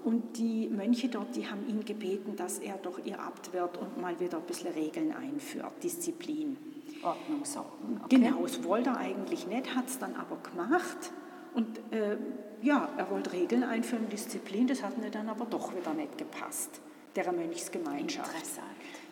Und 0.04 0.36
die 0.36 0.68
Mönche 0.68 1.08
dort, 1.08 1.36
die 1.36 1.48
haben 1.48 1.66
ihn 1.68 1.84
gebeten, 1.84 2.34
dass 2.36 2.58
er 2.58 2.76
doch 2.76 2.98
ihr 3.04 3.20
Abt 3.20 3.52
wird 3.52 3.76
und 3.78 4.00
mal 4.00 4.18
wieder 4.18 4.38
ein 4.38 4.44
bisschen 4.44 4.72
Regeln 4.72 5.12
einführt, 5.12 5.72
Disziplin. 5.82 6.56
Ordnungssorten. 7.02 8.00
Okay. 8.04 8.16
Genau, 8.16 8.42
das 8.42 8.62
wollte 8.64 8.90
er 8.90 8.98
eigentlich 8.98 9.46
nicht, 9.46 9.74
hat 9.74 9.88
es 9.88 9.98
dann 9.98 10.14
aber 10.14 10.36
gemacht. 10.36 11.12
Und 11.54 11.78
äh, 11.92 12.16
ja, 12.62 12.88
er 12.96 13.10
wollte 13.10 13.32
Regeln 13.32 13.64
einführen, 13.64 14.08
Disziplin, 14.08 14.66
das 14.66 14.82
hat 14.82 14.98
mir 14.98 15.10
dann 15.10 15.28
aber 15.28 15.44
doch 15.44 15.74
wieder 15.74 15.92
nicht 15.94 16.16
gepasst, 16.16 16.80
der 17.16 17.30
Mönchsgemeinschaft. 17.32 18.32
Interessant. 18.32 18.66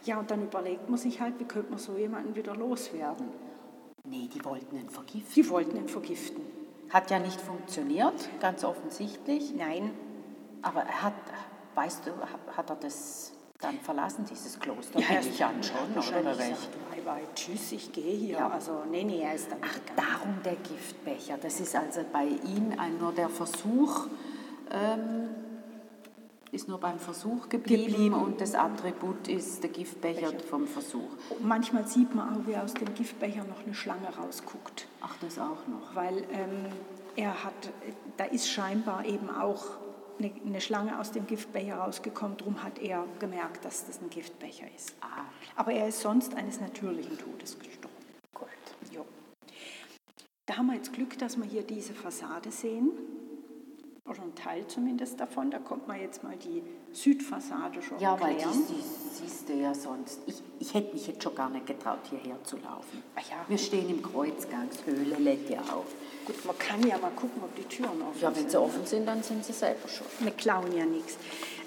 Ja, 0.04 0.18
und 0.18 0.30
dann 0.30 0.42
überlegt 0.42 0.88
man 0.88 0.98
sich 0.98 1.20
halt, 1.20 1.38
wie 1.38 1.44
könnte 1.44 1.70
man 1.70 1.78
so 1.78 1.96
jemanden 1.96 2.34
wieder 2.34 2.56
loswerden. 2.56 3.26
Nee, 4.08 4.28
die 4.32 4.42
wollten 4.44 4.76
ihn 4.76 4.88
vergiften. 4.88 5.32
Die 5.34 5.48
wollten 5.50 5.76
ihn 5.76 5.88
vergiften. 5.88 6.42
Hat 6.88 7.10
ja 7.10 7.18
nicht 7.18 7.40
funktioniert, 7.40 8.30
ganz 8.40 8.64
offensichtlich. 8.64 9.54
Nein, 9.54 9.90
Aber 10.62 10.80
er 10.82 11.02
hat, 11.02 11.14
weißt 11.74 12.06
du, 12.06 12.10
hat- 12.56 12.68
er 12.70 12.76
das 12.76 13.32
dann 13.60 13.78
verlassen, 13.80 14.24
dieses 14.30 14.58
Kloster? 14.58 14.98
Ja, 15.00 15.20
ich 15.20 15.44
an 15.44 15.62
schon, 15.62 16.20
oder? 16.20 16.30
gesagt, 16.30 16.68
bye 16.90 17.02
bye, 17.02 17.22
tschüss, 17.34 17.72
ich 17.72 17.92
gehe 17.92 18.16
hier. 18.16 18.38
Ja. 18.38 18.48
Also, 18.48 18.84
nee, 18.90 19.04
nee, 19.04 19.20
er 19.22 19.34
ist 19.34 19.50
dann 19.50 19.58
Ach, 19.62 19.74
gegangen. 19.74 19.96
darum 19.96 20.34
der 20.44 20.56
Giftbecher. 20.56 21.36
Das 21.38 21.60
ist 21.60 21.74
also 21.76 22.00
bei 22.12 22.24
ihm 22.26 22.72
ein, 22.78 22.98
nur 22.98 23.12
der 23.12 23.28
Versuch, 23.28 24.06
ähm, 24.70 25.28
ist 26.52 26.68
nur 26.68 26.80
beim 26.80 26.98
Versuch 26.98 27.48
geblieben, 27.48 27.86
Geblieben. 27.92 28.14
und 28.14 28.40
das 28.40 28.54
Attribut 28.54 29.28
ist 29.28 29.62
der 29.62 29.70
Giftbecher 29.70 30.32
vom 30.50 30.66
Versuch. 30.66 31.10
Manchmal 31.40 31.86
sieht 31.86 32.12
man 32.14 32.34
auch, 32.42 32.46
wie 32.46 32.56
aus 32.56 32.74
dem 32.74 32.92
Giftbecher 32.94 33.44
noch 33.44 33.62
eine 33.64 33.74
Schlange 33.74 34.08
rausguckt. 34.16 34.86
Ach, 35.00 35.14
das 35.20 35.38
auch 35.38 35.66
noch. 35.68 35.94
Weil 35.94 36.18
ähm, 36.32 36.66
er 37.14 37.44
hat, 37.44 37.52
da 38.16 38.24
ist 38.24 38.48
scheinbar 38.48 39.04
eben 39.04 39.30
auch 39.30 39.64
eine, 40.20 40.32
eine 40.46 40.60
Schlange 40.60 40.98
aus 40.98 41.10
dem 41.12 41.26
Giftbecher 41.26 41.76
rausgekommen. 41.76 42.36
Darum 42.36 42.62
hat 42.62 42.78
er 42.78 43.04
gemerkt, 43.18 43.64
dass 43.64 43.86
das 43.86 44.00
ein 44.00 44.10
Giftbecher 44.10 44.66
ist. 44.74 44.94
Ah, 45.00 45.24
Aber 45.56 45.72
er 45.72 45.88
ist 45.88 46.00
sonst 46.00 46.34
eines 46.34 46.60
natürlichen 46.60 47.18
Todes 47.18 47.58
gestorben. 47.58 47.96
gut. 48.34 48.48
Jo. 48.92 49.04
Da 50.46 50.56
haben 50.56 50.66
wir 50.66 50.74
jetzt 50.74 50.92
Glück, 50.92 51.18
dass 51.18 51.36
wir 51.36 51.44
hier 51.44 51.62
diese 51.62 51.92
Fassade 51.94 52.50
sehen. 52.50 52.90
Oder 54.08 54.22
ein 54.22 54.34
Teil 54.34 54.66
zumindest 54.66 55.20
davon. 55.20 55.50
Da 55.52 55.58
kommt 55.60 55.86
man 55.86 56.00
jetzt 56.00 56.24
mal 56.24 56.36
die 56.36 56.62
Südfassade 56.92 57.80
schon 57.82 57.98
Ja, 58.00 58.20
weil 58.20 58.32
erklären. 58.32 58.64
die, 58.68 58.74
die 58.74 58.82
siehst 59.28 59.48
ja 59.70 59.74
sonst. 59.74 60.20
Ich, 60.26 60.42
ich 60.58 60.74
hätte 60.74 60.92
mich 60.92 61.06
jetzt 61.06 61.22
schon 61.22 61.34
gar 61.34 61.48
nicht 61.48 61.66
getraut, 61.66 62.00
hierher 62.08 62.36
zu 62.44 62.56
laufen. 62.56 63.02
Ah 63.14 63.20
ja. 63.28 63.36
Wir 63.48 63.58
stehen 63.58 63.88
im 63.88 64.02
Kreuzgangshöhle, 64.02 65.16
lädt 65.16 65.48
ja 65.50 65.60
auf. 65.60 65.86
Gut, 66.26 66.44
man 66.44 66.58
kann 66.58 66.86
ja 66.86 66.98
mal 66.98 67.10
gucken, 67.10 67.42
ob 67.42 67.54
die 67.56 67.64
Türen 67.64 68.02
offen 68.02 68.20
Ja, 68.20 68.28
wenn 68.28 68.34
sind. 68.34 68.50
sie 68.50 68.60
offen 68.60 68.86
sind, 68.86 69.06
dann 69.06 69.22
sind 69.22 69.44
sie 69.44 69.52
selber 69.52 69.88
schon. 69.88 70.06
Wir 70.20 70.32
klauen 70.32 70.76
ja 70.76 70.84
nichts. 70.84 71.16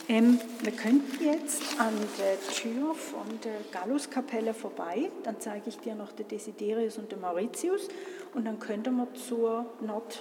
Ähm, 0.10 0.38
wir 0.62 0.74
könnten 0.74 1.24
jetzt 1.24 1.62
an 1.80 1.94
der 2.20 2.38
Tür 2.54 2.94
von 2.94 3.40
der 3.44 3.62
Galluskapelle 3.72 4.54
vorbei. 4.54 5.10
Dann 5.24 5.40
zeige 5.40 5.70
ich 5.70 5.80
dir 5.80 5.96
noch 5.96 6.12
den 6.12 6.28
Desiderius 6.28 6.98
und 6.98 7.10
den 7.12 7.22
Mauritius. 7.22 7.88
Und 8.34 8.44
dann 8.46 8.60
könnten 8.60 8.98
wir 8.98 9.08
zur 9.14 9.66
Nordfassade. 9.80 10.20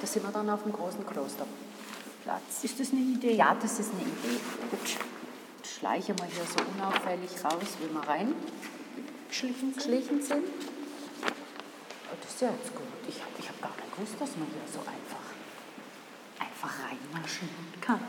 Da 0.00 0.06
sind 0.06 0.24
wir 0.24 0.32
dann 0.32 0.48
auf 0.48 0.62
dem 0.62 0.72
großen 0.72 1.04
Klosterplatz. 2.22 2.64
Ist 2.64 2.80
das 2.80 2.92
eine 2.92 3.00
Idee? 3.00 3.34
Ja, 3.34 3.54
das 3.54 3.78
ist 3.78 3.92
eine 3.92 4.02
Idee. 4.02 4.40
Gut. 4.70 4.96
Schleichen 5.66 6.16
wir 6.18 6.26
hier 6.26 6.44
so 6.44 6.62
unauffällig 6.74 7.30
raus, 7.44 7.76
wie 7.80 7.92
wir 7.92 8.34
Geschlichen 9.28 9.74
sind. 9.74 9.92
reingeschlichen 9.92 10.22
sind. 10.22 10.44
Oh, 11.24 12.16
das 12.20 12.30
ist 12.30 12.40
ja 12.40 12.50
jetzt 12.50 12.74
gut. 12.74 12.86
Ich 13.08 13.16
habe 13.16 13.32
ich 13.38 13.48
hab 13.48 13.60
gar 13.60 13.74
nicht 13.76 13.94
gewusst, 13.94 14.14
dass 14.20 14.36
man 14.36 14.46
hier 14.48 14.62
so 14.72 14.80
einfach, 14.80 15.26
einfach 16.38 16.72
reinmarschieren 16.84 17.80
kann. 17.80 18.00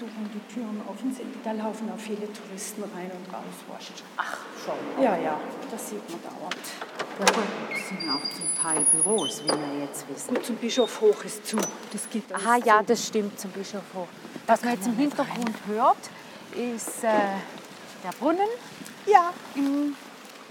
Wenn 0.00 0.30
die 0.32 0.54
Türen 0.54 0.80
offen 0.88 1.14
sind, 1.14 1.34
da 1.44 1.52
laufen 1.52 1.90
auch 1.92 1.98
viele 1.98 2.32
Touristen 2.32 2.82
rein 2.94 3.10
und 3.10 3.34
raus. 3.34 3.44
Wurscht. 3.68 4.02
Ach, 4.16 4.38
schon. 4.64 5.02
Ja, 5.02 5.14
ja, 5.18 5.38
das 5.70 5.90
sieht 5.90 6.08
man 6.08 6.20
dauernd. 6.22 6.56
Das 7.18 7.88
sind 7.88 8.08
auch 8.08 8.22
zum 8.34 8.48
Teil 8.62 8.82
Büros, 8.92 9.42
wie 9.44 9.48
wir 9.48 9.84
jetzt 9.84 10.08
wissen. 10.08 10.34
Gut, 10.34 10.46
zum 10.46 10.56
Bischof 10.56 11.00
hoch 11.02 11.22
ist 11.24 11.46
zu. 11.46 11.58
Das 11.92 12.08
geht 12.08 12.32
Aha, 12.32 12.56
ja, 12.64 12.78
zu. 12.78 12.86
das 12.86 13.06
stimmt 13.08 13.38
zum 13.38 13.50
Bischof 13.50 13.82
hoch. 13.94 14.08
Was 14.46 14.62
man 14.62 14.74
jetzt 14.74 14.86
im 14.86 14.96
Hintergrund 14.96 15.54
hört, 15.66 15.98
ist 16.54 17.04
äh, 17.04 17.08
der 18.02 18.12
Brunnen 18.18 18.48
Ja, 19.04 19.34
im 19.54 19.94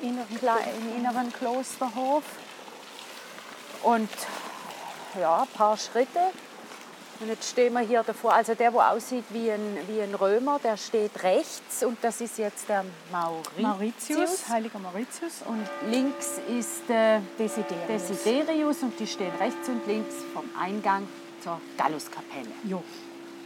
inneren 0.01 0.27
im 0.77 0.95
inneren 0.97 1.33
Klosterhof. 1.33 2.23
Und 3.81 4.09
ja, 5.19 5.41
ein 5.41 5.47
paar 5.47 5.75
Schritte. 5.75 6.19
Und 7.21 7.27
jetzt 7.27 7.49
stehen 7.49 7.73
wir 7.73 7.81
hier 7.81 8.01
davor. 8.01 8.33
Also 8.33 8.55
der, 8.55 8.73
wo 8.73 8.79
aussieht 8.79 9.25
wie 9.31 9.51
ein, 9.51 9.77
wie 9.87 10.01
ein 10.01 10.15
Römer, 10.15 10.59
der 10.63 10.77
steht 10.77 11.21
rechts 11.21 11.83
und 11.83 11.97
das 12.01 12.21
ist 12.21 12.37
jetzt 12.37 12.69
der 12.69 12.85
Mauritius. 13.11 13.61
Mauritius, 13.61 14.49
heiliger 14.49 14.79
Mauritius 14.79 15.41
und 15.45 15.59
Und 15.59 15.91
links 15.91 16.39
ist 16.47 16.89
äh, 16.89 17.19
Desiderius. 17.37 18.07
Desiderius 18.07 18.83
und 18.83 18.97
die 18.97 19.07
stehen 19.07 19.33
rechts 19.39 19.67
und 19.67 19.85
links 19.85 20.15
vom 20.33 20.45
Eingang 20.57 21.07
zur 21.43 21.59
Galluskapelle. 21.77 22.51
Jo, 22.63 22.81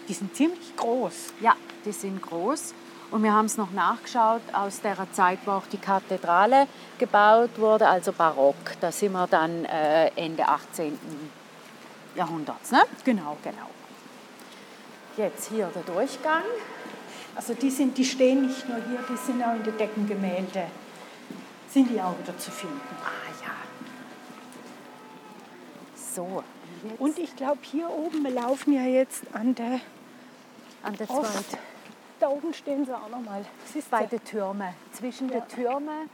die 0.07 0.13
sind 0.13 0.35
ziemlich 0.35 0.75
groß. 0.75 1.33
Ja, 1.41 1.55
die 1.83 1.91
sind 1.91 2.21
groß. 2.21 2.75
Und 3.09 3.23
wir 3.23 3.33
haben 3.33 3.45
es 3.45 3.57
noch 3.57 3.71
nachgeschaut 3.71 4.41
aus 4.53 4.81
der 4.81 4.97
Zeit, 5.13 5.39
wo 5.45 5.51
auch 5.51 5.67
die 5.71 5.77
Kathedrale 5.77 6.67
gebaut 6.97 7.51
wurde, 7.57 7.87
also 7.87 8.11
barock. 8.11 8.55
Da 8.81 8.91
sind 8.91 9.13
wir 9.13 9.27
dann 9.27 9.65
äh, 9.65 10.07
Ende 10.15 10.47
18. 10.47 10.97
Jahrhunderts. 12.15 12.71
Ne? 12.71 12.83
Genau. 13.03 13.37
Genau. 13.43 13.69
Jetzt 15.17 15.49
hier 15.49 15.67
der 15.67 15.83
Durchgang. 15.83 16.43
Also 17.35 17.53
die, 17.53 17.69
sind, 17.71 17.97
die 17.97 18.05
stehen 18.05 18.47
nicht 18.47 18.67
nur 18.69 18.77
hier, 18.77 18.99
die 19.09 19.17
sind 19.17 19.41
auch 19.43 19.55
in 19.55 19.63
den 19.63 19.77
Deckengemälde. 19.77 20.67
Sind 21.69 21.89
die 21.89 21.99
auch 22.01 22.17
wieder 22.19 22.37
zu 22.37 22.51
finden. 22.51 22.79
Ah 23.03 23.31
ja. 23.43 23.51
So, 25.95 26.43
jetzt 26.83 26.99
Und 27.01 27.17
ich 27.19 27.35
glaube, 27.35 27.59
hier 27.63 27.89
oben, 27.89 28.23
wir 28.23 28.31
laufen 28.31 28.73
ja 28.73 28.83
jetzt 28.83 29.23
an 29.33 29.55
der 29.55 29.79
an 30.83 30.95
der 30.97 31.09
Ost. 31.09 31.31
zweiten. 31.33 31.63
Da 32.19 32.27
oben 32.27 32.53
stehen 32.53 32.85
sie 32.85 32.93
auch 32.95 33.09
nochmal. 33.09 33.45
Siehst 33.71 33.89
Bei 33.89 34.03
du? 34.03 34.09
den 34.17 34.23
Türmen. 34.25 34.73
Zwischen 34.91 35.29
Ja. 35.29 35.39
den 35.39 35.47
Türmen, 35.49 36.09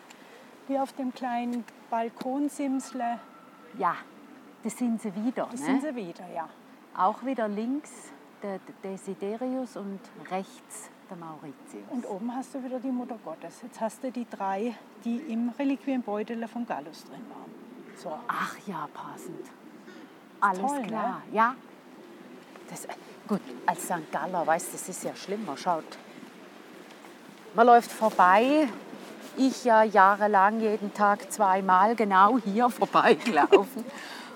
Hier 0.68 0.84
auf 0.84 0.94
dem 0.94 1.14
kleinen 1.14 1.66
Balkonsimsle. 1.90 3.20
ja, 3.78 3.96
das 4.64 4.78
sind 4.78 5.02
sie 5.02 5.14
wieder. 5.16 5.48
Das 5.52 5.60
ne? 5.62 5.66
sind 5.66 5.82
sie 5.82 5.96
wieder, 5.96 6.28
ja. 6.34 6.50
Auch 6.96 7.24
wieder 7.24 7.48
links 7.48 7.92
der 8.42 8.60
Desiderius 8.84 9.78
und 9.78 10.00
rechts 10.30 10.90
der 11.10 11.18
Mauritius. 11.18 11.84
Und 11.90 12.06
oben 12.06 12.34
hast 12.34 12.54
du 12.54 12.64
wieder 12.64 12.80
die 12.80 12.92
Mutter 12.92 13.18
Gottes. 13.24 13.62
Jetzt 13.64 13.80
hast 13.80 14.04
du 14.04 14.12
die 14.12 14.28
drei, 14.30 14.76
die 15.04 15.18
im 15.18 15.50
Reliquienbeutel 15.50 16.48
von 16.48 16.66
Gallus 16.66 17.06
drin 17.06 17.22
waren. 17.30 17.52
So. 17.98 18.14
Ach 18.28 18.56
ja, 18.66 18.88
passend. 18.94 19.46
Alles 20.40 20.62
toll, 20.62 20.82
ne? 20.82 20.88
klar, 20.88 21.22
ja. 21.32 21.56
Das, 22.70 22.88
gut, 23.28 23.42
als 23.66 23.84
St. 23.84 24.12
Galler, 24.12 24.46
weißt 24.46 24.68
du, 24.68 24.72
das 24.74 24.88
ist 24.88 25.04
ja 25.04 25.16
schlimmer. 25.16 25.58
Schaut, 25.58 25.98
man 27.56 27.66
läuft 27.66 27.92
vorbei. 27.92 28.70
Ich 29.38 29.64
ja 29.64 29.84
jahrelang 29.84 30.60
jeden 30.60 30.94
Tag 30.94 31.32
zweimal 31.32 31.96
genau 31.96 32.38
hier 32.40 32.70
vorbeigelaufen. 32.70 33.86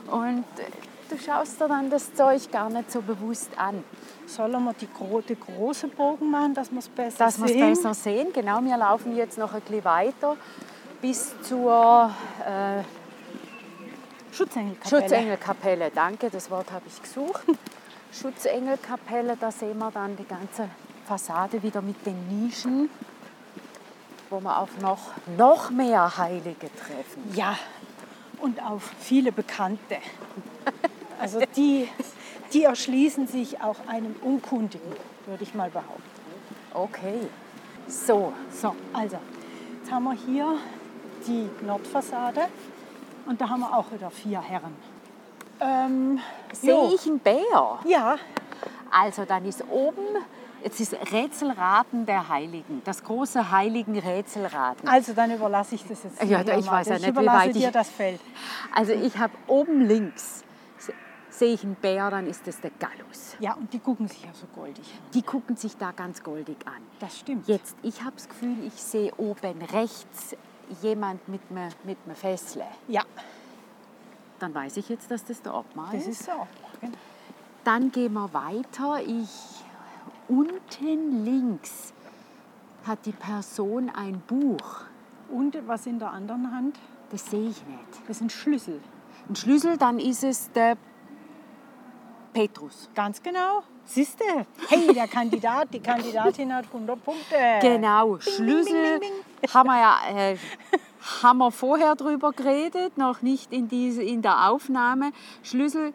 Und 0.10 0.46
äh, 0.58 0.64
du 1.10 1.18
schaust 1.18 1.60
dir 1.60 1.68
dann 1.68 1.90
das 1.90 2.14
Zeug 2.14 2.52
gar 2.52 2.70
nicht 2.70 2.92
so 2.92 3.02
bewusst 3.02 3.50
an. 3.58 3.84
Sollen 4.26 4.64
wir 4.64 4.74
die 4.74 4.88
gro 4.92 5.22
den 5.22 5.40
großen 5.40 5.90
Bogen 5.92 6.32
machen, 6.32 6.54
dass 6.54 6.72
wir 6.72 6.80
es 6.80 6.90
besser 6.90 7.26
Dass 7.26 7.40
wir 7.40 7.46
es 7.46 7.52
sehen? 7.52 7.70
besser 7.70 7.94
sehen. 7.94 8.28
Genau, 8.34 8.62
wir 8.62 8.78
laufen 8.78 9.16
jetzt 9.16 9.38
noch 9.38 9.54
ein 9.54 9.62
bisschen 9.62 9.84
weiter 9.86 10.38
bis 11.02 11.36
zur 11.42 12.10
äh, 12.46 12.82
Schutzengelkapelle. 14.34 15.02
Schutzengelkapelle, 15.02 15.92
danke, 15.94 16.30
das 16.30 16.50
Wort 16.50 16.72
habe 16.72 16.86
ich 16.88 17.02
gesucht. 17.02 17.44
Schutzengelkapelle, 18.14 19.36
da 19.40 19.52
sehen 19.52 19.78
wir 19.80 19.92
dann 19.92 20.16
die 20.16 20.26
ganze 20.26 20.70
Fassade 21.06 21.62
wieder 21.62 21.82
mit 21.82 22.06
den 22.06 22.46
Nischen, 22.46 22.90
wo 24.30 24.40
wir 24.40 24.58
auf 24.58 24.70
noch, 24.82 25.12
noch 25.38 25.70
mehr 25.72 26.18
Heilige 26.18 26.70
treffen. 26.74 27.32
Ja, 27.34 27.58
und 28.44 28.62
auf 28.62 28.92
viele 29.00 29.32
Bekannte. 29.32 29.98
Also 31.20 31.40
die, 31.56 31.88
die 32.52 32.64
erschließen 32.66 33.26
sich 33.28 33.62
auch 33.62 33.78
einem 33.88 34.16
Unkundigen, 34.22 34.92
würde 35.26 35.44
ich 35.44 35.54
mal 35.56 35.70
behaupten. 35.70 36.02
Okay, 36.74 37.30
so, 37.88 38.34
So, 38.52 38.76
also, 38.92 39.18
jetzt 39.80 39.92
haben 39.92 40.04
wir 40.04 40.14
hier 40.14 40.58
die 41.26 41.50
Nordfassade 41.66 42.42
und 43.26 43.40
da 43.40 43.48
haben 43.48 43.62
wir 43.62 43.78
auch 43.78 43.90
wieder 43.94 44.12
vier 44.12 44.42
Herren. 44.42 44.76
Ähm, 45.62 46.20
sehe 46.52 46.94
ich 46.94 47.06
einen 47.08 47.20
Bär? 47.20 47.80
Ja, 47.86 48.18
Also 48.92 49.24
dann 49.24 49.46
ist 49.46 49.64
oben, 49.70 50.04
jetzt 50.64 50.80
ist 50.80 50.94
Rätselraten 51.12 52.06
der 52.06 52.30
Heiligen, 52.30 52.82
das 52.86 53.04
große 53.04 53.52
heiligen 53.52 53.98
Rätselraten. 54.00 54.88
also 54.88 55.14
dann 55.14 55.32
überlasse 55.32 55.76
ich 55.76 55.86
das 55.86 56.04
jetzt 56.04 56.24
Ja, 56.24 56.42
ich 56.42 56.66
mal. 56.66 56.80
weiß 56.80 56.88
ja 56.88 56.96
Ich 56.96 57.02
nicht, 57.08 57.20
wie 57.20 57.26
weit 57.26 57.56
ich- 57.56 57.70
das 57.72 57.90
Feld. 57.90 58.22
Also 58.74 58.94
ich 58.94 59.18
habe 59.18 59.34
oben 59.48 59.82
links, 59.82 60.44
se- 60.78 60.94
sehe 61.30 61.54
ich 61.54 61.64
einen 61.64 61.76
Bär, 61.76 62.10
dann 62.10 62.28
ist 62.28 62.48
das 62.48 62.60
der 62.62 62.72
Gallus. 62.80 63.36
Ja, 63.40 63.54
und 63.54 63.74
die 63.74 63.80
gucken 63.80 64.08
sich 64.08 64.24
ja 64.24 64.30
so 64.34 64.46
goldig 64.56 64.86
an. 64.86 65.12
Die 65.14 65.22
gucken 65.22 65.56
sich 65.58 65.76
da 65.78 65.92
ganz 65.92 66.24
goldig 66.24 66.58
an. 66.66 66.82
Das 67.00 67.20
stimmt. 67.20 67.48
Jetzt, 67.48 67.76
ich 67.84 68.02
habe 68.04 68.16
das 68.16 68.30
Gefühl, 68.30 68.56
ich 68.66 68.74
sehe 68.74 69.12
oben 69.18 69.62
rechts 69.74 70.36
jemand 70.82 71.28
mit 71.28 71.42
einem 71.50 71.70
mit 71.84 71.98
Fessle. 72.16 72.64
Ja, 72.88 73.04
Dann 74.40 74.54
weiß 74.54 74.78
ich 74.78 74.90
jetzt, 74.90 75.10
dass 75.10 75.24
das 75.24 75.42
der 75.42 75.54
Obmann 75.54 75.92
das 75.94 76.02
ist. 76.06 76.22
ist 76.22 76.26
so. 76.26 76.48
Genau. 76.82 76.94
Dann 77.64 77.92
gehen 77.94 78.12
wir 78.14 78.34
weiter. 78.34 79.00
Ich, 79.06 79.63
unten 80.28 81.26
links 81.26 81.94
hat 82.86 83.06
die 83.06 83.12
Person 83.12 83.90
ein 83.90 84.22
Buch. 84.28 84.82
Und 85.30 85.58
was 85.68 85.86
in 85.86 86.00
der 86.00 86.12
anderen 86.12 86.52
Hand? 86.52 86.78
Das 87.12 87.30
sehe 87.30 87.50
ich 87.50 87.66
nicht. 87.66 88.08
Das 88.08 88.20
sind 88.20 88.32
Schlüssel. 88.32 88.82
Ein 89.30 89.36
Schlüssel, 89.36 89.78
dann 89.78 90.00
ist 90.00 90.24
es 90.24 90.52
der 90.52 90.78
Petrus. 92.34 92.90
Ganz 92.94 93.22
genau. 93.22 93.64
Siehst 93.86 94.20
du? 94.20 94.46
Hey, 94.70 94.94
der 94.94 95.08
Kandidat, 95.08 95.74
die 95.74 95.80
Kandidatin 95.80 96.54
hat 96.54 96.66
100 96.66 97.04
Punkte. 97.04 97.36
Genau, 97.62 98.20
Schlüssel 98.20 99.00
bing, 99.00 99.12
haben 99.54 99.68
wir 99.68 99.80
ja 99.80 100.32
äh, 100.32 100.38
haben 101.22 101.40
wir 101.40 101.52
vorher 101.52 101.96
drüber 101.96 102.32
geredet, 102.32 102.98
noch 102.98 103.22
nicht 103.22 103.52
in, 103.52 103.68
diese, 103.68 104.04
in 104.04 104.22
der 104.22 104.50
Aufnahme. 104.50 105.12
Schlüssel 105.44 105.94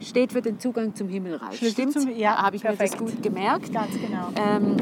steht 0.00 0.32
für 0.32 0.42
den 0.42 0.58
Zugang 0.60 0.94
zum 0.94 1.08
Himmelreich. 1.08 1.56
Schlüssel 1.58 1.90
Stimmt? 1.90 1.92
zum- 1.92 2.16
ja, 2.16 2.36
habe 2.42 2.56
ich 2.56 2.62
perfekt. 2.62 3.00
mir 3.00 3.06
das 3.06 3.14
gut 3.14 3.22
gemerkt. 3.22 3.72
Ganz 3.72 3.92
genau. 3.92 4.28
Ähm, 4.36 4.76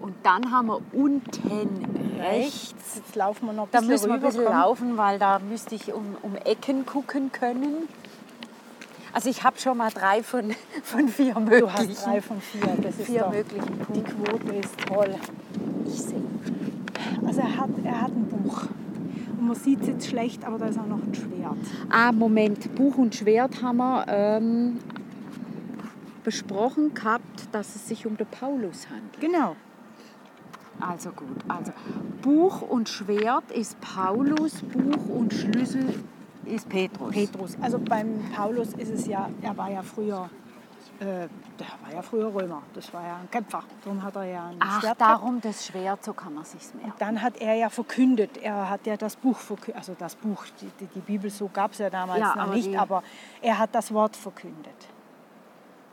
und 0.00 0.14
dann 0.22 0.50
haben 0.50 0.66
wir 0.68 0.80
unten 0.92 1.84
rechts, 2.20 2.96
Jetzt 2.96 3.16
laufen 3.16 3.46
wir 3.46 3.52
noch 3.52 3.64
ein 3.64 3.68
da 3.72 3.80
müssen 3.80 4.06
wir 4.08 4.14
ein 4.14 4.20
bisschen 4.20 4.44
laufen, 4.44 4.96
weil 4.96 5.18
da 5.18 5.38
müsste 5.38 5.74
ich 5.74 5.92
um, 5.92 6.16
um 6.22 6.36
Ecken 6.36 6.86
gucken 6.86 7.32
können. 7.32 7.88
Also 9.12 9.30
ich 9.30 9.44
habe 9.44 9.58
schon 9.58 9.76
mal 9.78 9.90
drei 9.90 10.22
von, 10.22 10.54
von 10.82 11.08
vier 11.08 11.38
möglichen. 11.38 11.60
Du 11.66 11.72
hast 11.72 12.04
drei 12.06 12.20
von 12.20 12.40
vier. 12.40 12.76
Das 12.82 12.98
ist 12.98 13.06
vier 13.06 13.20
doch, 13.20 13.30
möglichen 13.32 13.66
Die 13.94 14.00
Punkten. 14.00 14.24
Quote 14.24 14.54
ist 14.56 14.78
toll. 14.88 15.14
Ich 15.86 16.00
sehe. 16.02 16.22
Also 17.26 17.40
er 17.40 17.56
hat, 17.56 17.70
er 17.84 18.00
hat 18.00 18.10
ein 18.10 18.26
man 19.44 19.56
sieht 19.56 19.82
es 19.82 19.88
jetzt 19.88 20.08
schlecht, 20.08 20.44
aber 20.44 20.58
da 20.58 20.66
ist 20.66 20.78
auch 20.78 20.86
noch 20.86 21.02
ein 21.02 21.14
Schwert. 21.14 21.56
Ah, 21.90 22.12
Moment, 22.12 22.74
Buch 22.74 22.96
und 22.96 23.14
Schwert 23.14 23.62
haben 23.62 23.78
wir 23.78 24.04
ähm, 24.08 24.78
besprochen 26.24 26.94
gehabt, 26.94 27.48
dass 27.52 27.76
es 27.76 27.88
sich 27.88 28.06
um 28.06 28.16
den 28.16 28.26
Paulus 28.26 28.88
handelt. 28.88 29.20
Genau. 29.20 29.56
Also 30.80 31.10
gut, 31.10 31.28
also 31.46 31.72
Buch 32.22 32.62
und 32.62 32.88
Schwert 32.88 33.50
ist 33.52 33.80
Paulus, 33.80 34.62
Buch 34.62 35.08
und 35.08 35.32
Schlüssel 35.32 35.94
ist 36.44 36.68
Petrus. 36.68 37.12
Petrus. 37.12 37.56
Also 37.60 37.78
beim 37.78 38.18
Paulus 38.34 38.72
ist 38.74 38.90
es 38.90 39.06
ja, 39.06 39.30
er 39.40 39.56
war 39.56 39.70
ja 39.70 39.82
früher, 39.82 40.28
äh, 41.00 41.28
der 41.58 41.66
war 41.82 41.92
ja 41.94 42.02
früher 42.02 42.32
Römer. 42.34 42.62
Das 42.74 42.92
war 42.94 43.02
ja 43.06 43.16
ein 43.16 43.30
Kämpfer. 43.30 43.62
Darum 43.82 44.02
hat 44.02 44.16
er 44.16 44.24
ja 44.24 44.46
ein 44.46 44.56
Ach, 44.60 44.80
Schwert 44.80 44.98
gehabt. 44.98 45.00
darum 45.20 45.40
das 45.40 45.66
Schwert, 45.66 46.04
so 46.04 46.12
kann 46.12 46.34
man 46.34 46.44
sich's 46.44 46.72
merken. 46.74 46.92
Dann 46.98 47.20
hat 47.22 47.36
er 47.38 47.54
ja 47.54 47.68
verkündet, 47.70 48.36
er 48.38 48.68
hat 48.70 48.86
ja 48.86 48.96
das 48.96 49.16
Buch 49.16 49.36
verkündet, 49.38 49.76
also 49.76 49.94
das 49.98 50.14
Buch, 50.16 50.44
die, 50.60 50.70
die, 50.80 50.86
die 50.86 51.00
Bibel, 51.00 51.30
so 51.30 51.48
gab 51.52 51.72
es 51.72 51.78
ja 51.78 51.90
damals 51.90 52.20
Ja, 52.20 52.28
noch 52.34 52.36
aber 52.44 52.54
nicht, 52.54 52.68
die- 52.68 52.78
aber 52.78 53.02
er 53.42 53.58
hat 53.58 53.74
das 53.74 53.92
Wort 53.92 54.16
verkündet. 54.16 54.88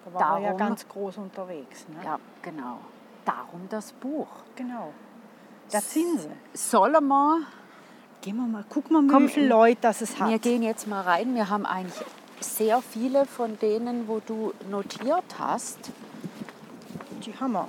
Da 0.06 0.14
war 0.14 0.22
er 0.38 0.40
ja 0.40 0.44
Darum- 0.54 0.58
ganz 0.58 0.88
groß 0.88 1.18
unterwegs. 1.18 1.88
Ne? 1.90 1.96
Ja, 2.04 2.20
genau. 2.42 2.80
Darum 3.26 3.68
das 3.70 3.94
Buch. 3.94 4.28
Genau. 4.56 4.92
Da 5.72 5.80
sind 5.80 6.20
sie. 6.22 6.30
Sollen 6.54 7.08
wir, 7.08 7.40
Gehen 8.22 8.36
wir 8.38 8.46
mal, 8.46 8.64
gucken 8.66 8.96
wir 8.98 9.02
mal, 9.02 9.12
Komm, 9.14 9.24
wie 9.24 9.30
viele 9.30 9.48
Leute 9.48 9.78
das 9.82 10.02
es 10.02 10.20
hat. 10.20 10.30
wir 10.30 10.38
gehen 10.38 10.62
jetzt 10.62 10.88
mal 10.88 11.02
rein. 11.02 11.34
Wir 11.34 11.50
haben 11.50 11.66
eigentlich 11.66 12.06
sehr 12.43 12.82
viele 12.82 13.25
von 13.25 13.58
denen, 13.60 14.08
wo 14.08 14.19
du 14.25 14.54
notiert 14.69 15.23
hast, 15.39 15.80
Die 17.25 17.34
haben 17.39 17.54
wir. 17.54 17.67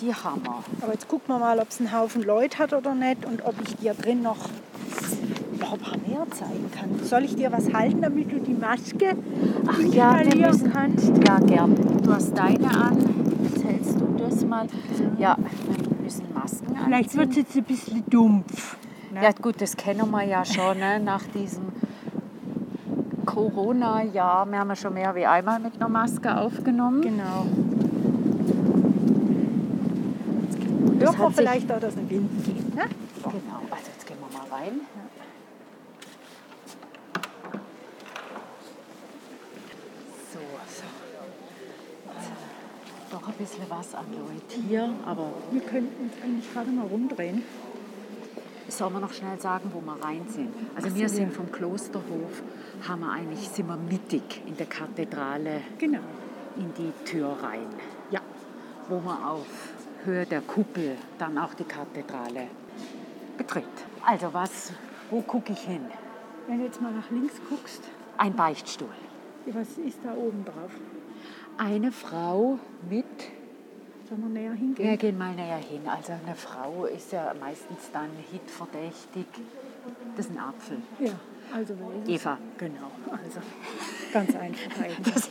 die 0.00 0.14
haben 0.14 0.42
wir. 0.44 0.62
Aber 0.82 0.92
jetzt 0.92 1.08
gucken 1.08 1.28
wir 1.34 1.38
mal, 1.38 1.58
ob 1.58 1.68
es 1.70 1.80
einen 1.80 1.92
Haufen 1.92 2.22
Leute 2.22 2.58
hat 2.58 2.72
oder 2.72 2.94
nicht 2.94 3.24
und 3.24 3.44
ob 3.44 3.54
ich 3.62 3.76
dir 3.76 3.94
drin 3.94 4.22
noch 4.22 4.36
ein 5.60 5.78
paar 5.78 5.96
mehr 6.06 6.26
zeigen 6.30 6.70
kann. 6.72 7.00
Soll 7.04 7.24
ich 7.24 7.34
dir 7.36 7.50
was 7.52 7.72
halten, 7.72 8.02
damit 8.02 8.30
du 8.30 8.38
die 8.40 8.54
Maske 8.54 9.16
Ach 9.66 9.78
ja, 9.92 10.12
müssen, 10.24 10.72
kannst? 10.72 11.10
ja, 11.26 11.38
gern. 11.40 11.74
Du 12.02 12.12
hast 12.12 12.32
deine 12.36 12.70
an. 12.70 12.98
Jetzt 13.42 13.64
hältst 13.64 14.00
du 14.00 14.06
das 14.18 14.44
mal. 14.44 14.66
Ja, 15.18 15.36
wir 15.38 15.96
müssen 16.02 16.24
Masken 16.34 16.76
Vielleicht 16.84 17.16
wird 17.16 17.30
es 17.30 17.36
jetzt 17.36 17.56
ein 17.56 17.64
bisschen 17.64 18.04
dumpf. 18.08 18.76
Ne? 19.12 19.22
Ja 19.24 19.32
gut, 19.32 19.60
das 19.60 19.76
kennen 19.76 20.10
wir 20.10 20.22
ja 20.24 20.44
schon 20.44 20.78
ne? 20.78 21.00
nach 21.00 21.24
diesem 21.34 21.68
Corona-Jahr. 23.38 24.46
Wir 24.50 24.58
haben 24.58 24.68
ja 24.68 24.76
schon 24.76 24.94
mehr 24.94 25.14
wie 25.14 25.24
einmal 25.26 25.60
mit 25.60 25.74
einer 25.76 25.88
Maske 25.88 26.36
aufgenommen. 26.36 27.00
Genau. 27.02 27.46
Das 30.98 31.16
hat 31.16 31.28
sich- 31.28 31.36
vielleicht 31.36 31.70
auch, 31.72 31.80
dass 31.80 31.96
ein 31.96 32.10
Wind 32.10 32.44
geht. 32.44 32.74
Ne? 32.74 32.82
Genau, 33.22 33.60
also 33.70 33.90
jetzt 33.94 34.06
gehen 34.06 34.16
wir 34.20 34.38
mal 34.38 34.46
rein. 34.60 34.80
So, 40.32 40.38
so. 40.68 40.84
Doch 43.10 43.26
ein 43.28 43.34
bisschen 43.34 43.64
was 43.68 43.94
an 43.94 44.04
Leute 44.12 44.60
hier, 44.68 44.90
aber 45.06 45.28
Wir 45.50 45.60
könnten 45.62 46.04
uns 46.04 46.12
eigentlich 46.22 46.52
gerade 46.52 46.70
mal 46.70 46.86
rumdrehen. 46.86 47.42
Sollen 48.78 48.92
wir 48.92 49.00
noch 49.00 49.12
schnell 49.12 49.40
sagen, 49.40 49.72
wo 49.74 49.80
wir 49.80 50.00
rein 50.04 50.24
sind? 50.28 50.54
Also 50.76 50.94
wir 50.94 51.08
sind 51.08 51.32
vom 51.32 51.50
Klosterhof, 51.50 52.44
haben 52.86 53.00
wir 53.00 53.10
eigentlich, 53.10 53.48
sind 53.48 53.66
wir 53.66 53.76
mittig 53.76 54.40
in 54.46 54.56
der 54.56 54.66
Kathedrale 54.66 55.62
Genau. 55.78 55.98
in 56.56 56.72
die 56.74 56.92
Tür 57.04 57.36
rein, 57.42 57.66
Ja. 58.12 58.20
wo 58.88 59.00
man 59.00 59.20
auf 59.24 59.48
Höhe 60.04 60.24
der 60.26 60.42
Kuppel 60.42 60.94
dann 61.18 61.38
auch 61.38 61.54
die 61.54 61.64
Kathedrale 61.64 62.46
betritt. 63.36 63.64
Also 64.06 64.32
was, 64.32 64.72
wo 65.10 65.22
gucke 65.22 65.54
ich 65.54 65.60
hin? 65.62 65.80
Wenn 66.46 66.60
du 66.60 66.66
jetzt 66.66 66.80
mal 66.80 66.92
nach 66.92 67.10
links 67.10 67.34
guckst, 67.48 67.82
Ein 68.16 68.34
Beichtstuhl. 68.36 68.88
was 69.46 69.76
ist 69.78 69.98
da 70.04 70.14
oben 70.14 70.44
drauf? 70.44 70.70
Eine 71.56 71.90
Frau 71.90 72.60
mit, 72.88 73.04
Sollen 74.08 74.22
wir 74.22 74.40
näher 74.40 74.52
hingehen? 74.52 74.88
wir 74.88 74.96
gehen 74.96 75.18
mal 75.18 75.34
näher 75.34 75.58
hin, 75.58 75.82
also 75.86 76.12
eine 76.12 76.34
Frau 76.34 76.86
ist 76.86 77.12
ja 77.12 77.34
meistens 77.38 77.90
dann 77.92 78.10
hitverdächtig. 78.30 79.26
Das 80.16 80.26
ist 80.26 80.32
ein 80.32 80.38
Apfel. 80.38 80.78
Ja, 80.98 81.12
also? 81.54 81.74
Eva. 82.06 82.38
Genau, 82.56 82.90
also 83.10 83.40
ganz 84.12 84.34
einfach 84.34 84.82
eigentlich. 84.82 85.30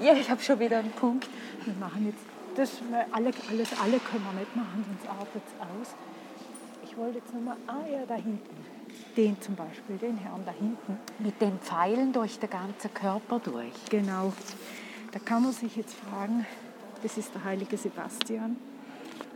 Ja, 0.00 0.14
ich 0.14 0.30
habe 0.30 0.40
schon 0.40 0.58
wieder 0.58 0.78
einen 0.78 0.92
Punkt. 0.92 1.28
Wir 1.64 1.74
machen 1.74 2.06
jetzt 2.06 2.24
das, 2.56 2.80
alle, 3.12 3.30
alles, 3.50 3.68
alle 3.80 3.98
können 3.98 4.24
wir 4.24 4.40
nicht 4.40 4.56
machen, 4.56 4.84
sonst 4.86 5.10
artet 5.10 5.42
es 5.46 5.60
aus. 5.60 5.94
Ich 6.84 6.96
wollte 6.96 7.18
jetzt 7.18 7.34
nochmal, 7.34 7.56
ah 7.66 7.84
ja, 7.90 8.06
da 8.06 8.14
hinten. 8.14 8.56
Den 9.14 9.38
zum 9.42 9.56
Beispiel, 9.56 9.98
den 9.98 10.16
Herrn 10.16 10.42
da 10.46 10.52
hinten. 10.52 10.98
Mit 11.18 11.38
den 11.40 11.58
Pfeilen 11.58 12.14
durch 12.14 12.38
den 12.38 12.48
ganzen 12.48 12.94
Körper 12.94 13.40
durch. 13.40 13.74
Genau. 13.90 14.32
Da 15.12 15.18
kann 15.18 15.42
man 15.42 15.52
sich 15.52 15.76
jetzt 15.76 15.94
fragen, 15.94 16.46
das 17.02 17.18
ist 17.18 17.34
der 17.34 17.44
heilige 17.44 17.76
Sebastian. 17.76 18.56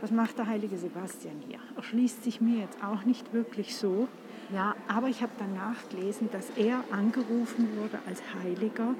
Was 0.01 0.11
macht 0.11 0.37
der 0.37 0.47
heilige 0.47 0.77
Sebastian 0.77 1.35
hier? 1.47 1.59
Erschließt 1.75 2.23
sich 2.23 2.41
mir 2.41 2.59
jetzt 2.59 2.77
auch 2.83 3.03
nicht 3.05 3.33
wirklich 3.33 3.75
so. 3.75 4.07
Ja, 4.53 4.75
Aber 4.87 5.07
ich 5.07 5.21
habe 5.21 5.31
dann 5.39 5.53
nachgelesen, 5.55 6.29
dass 6.31 6.49
er 6.57 6.83
angerufen 6.91 7.69
wurde 7.77 7.99
als 8.07 8.21
Heiliger, 8.43 8.95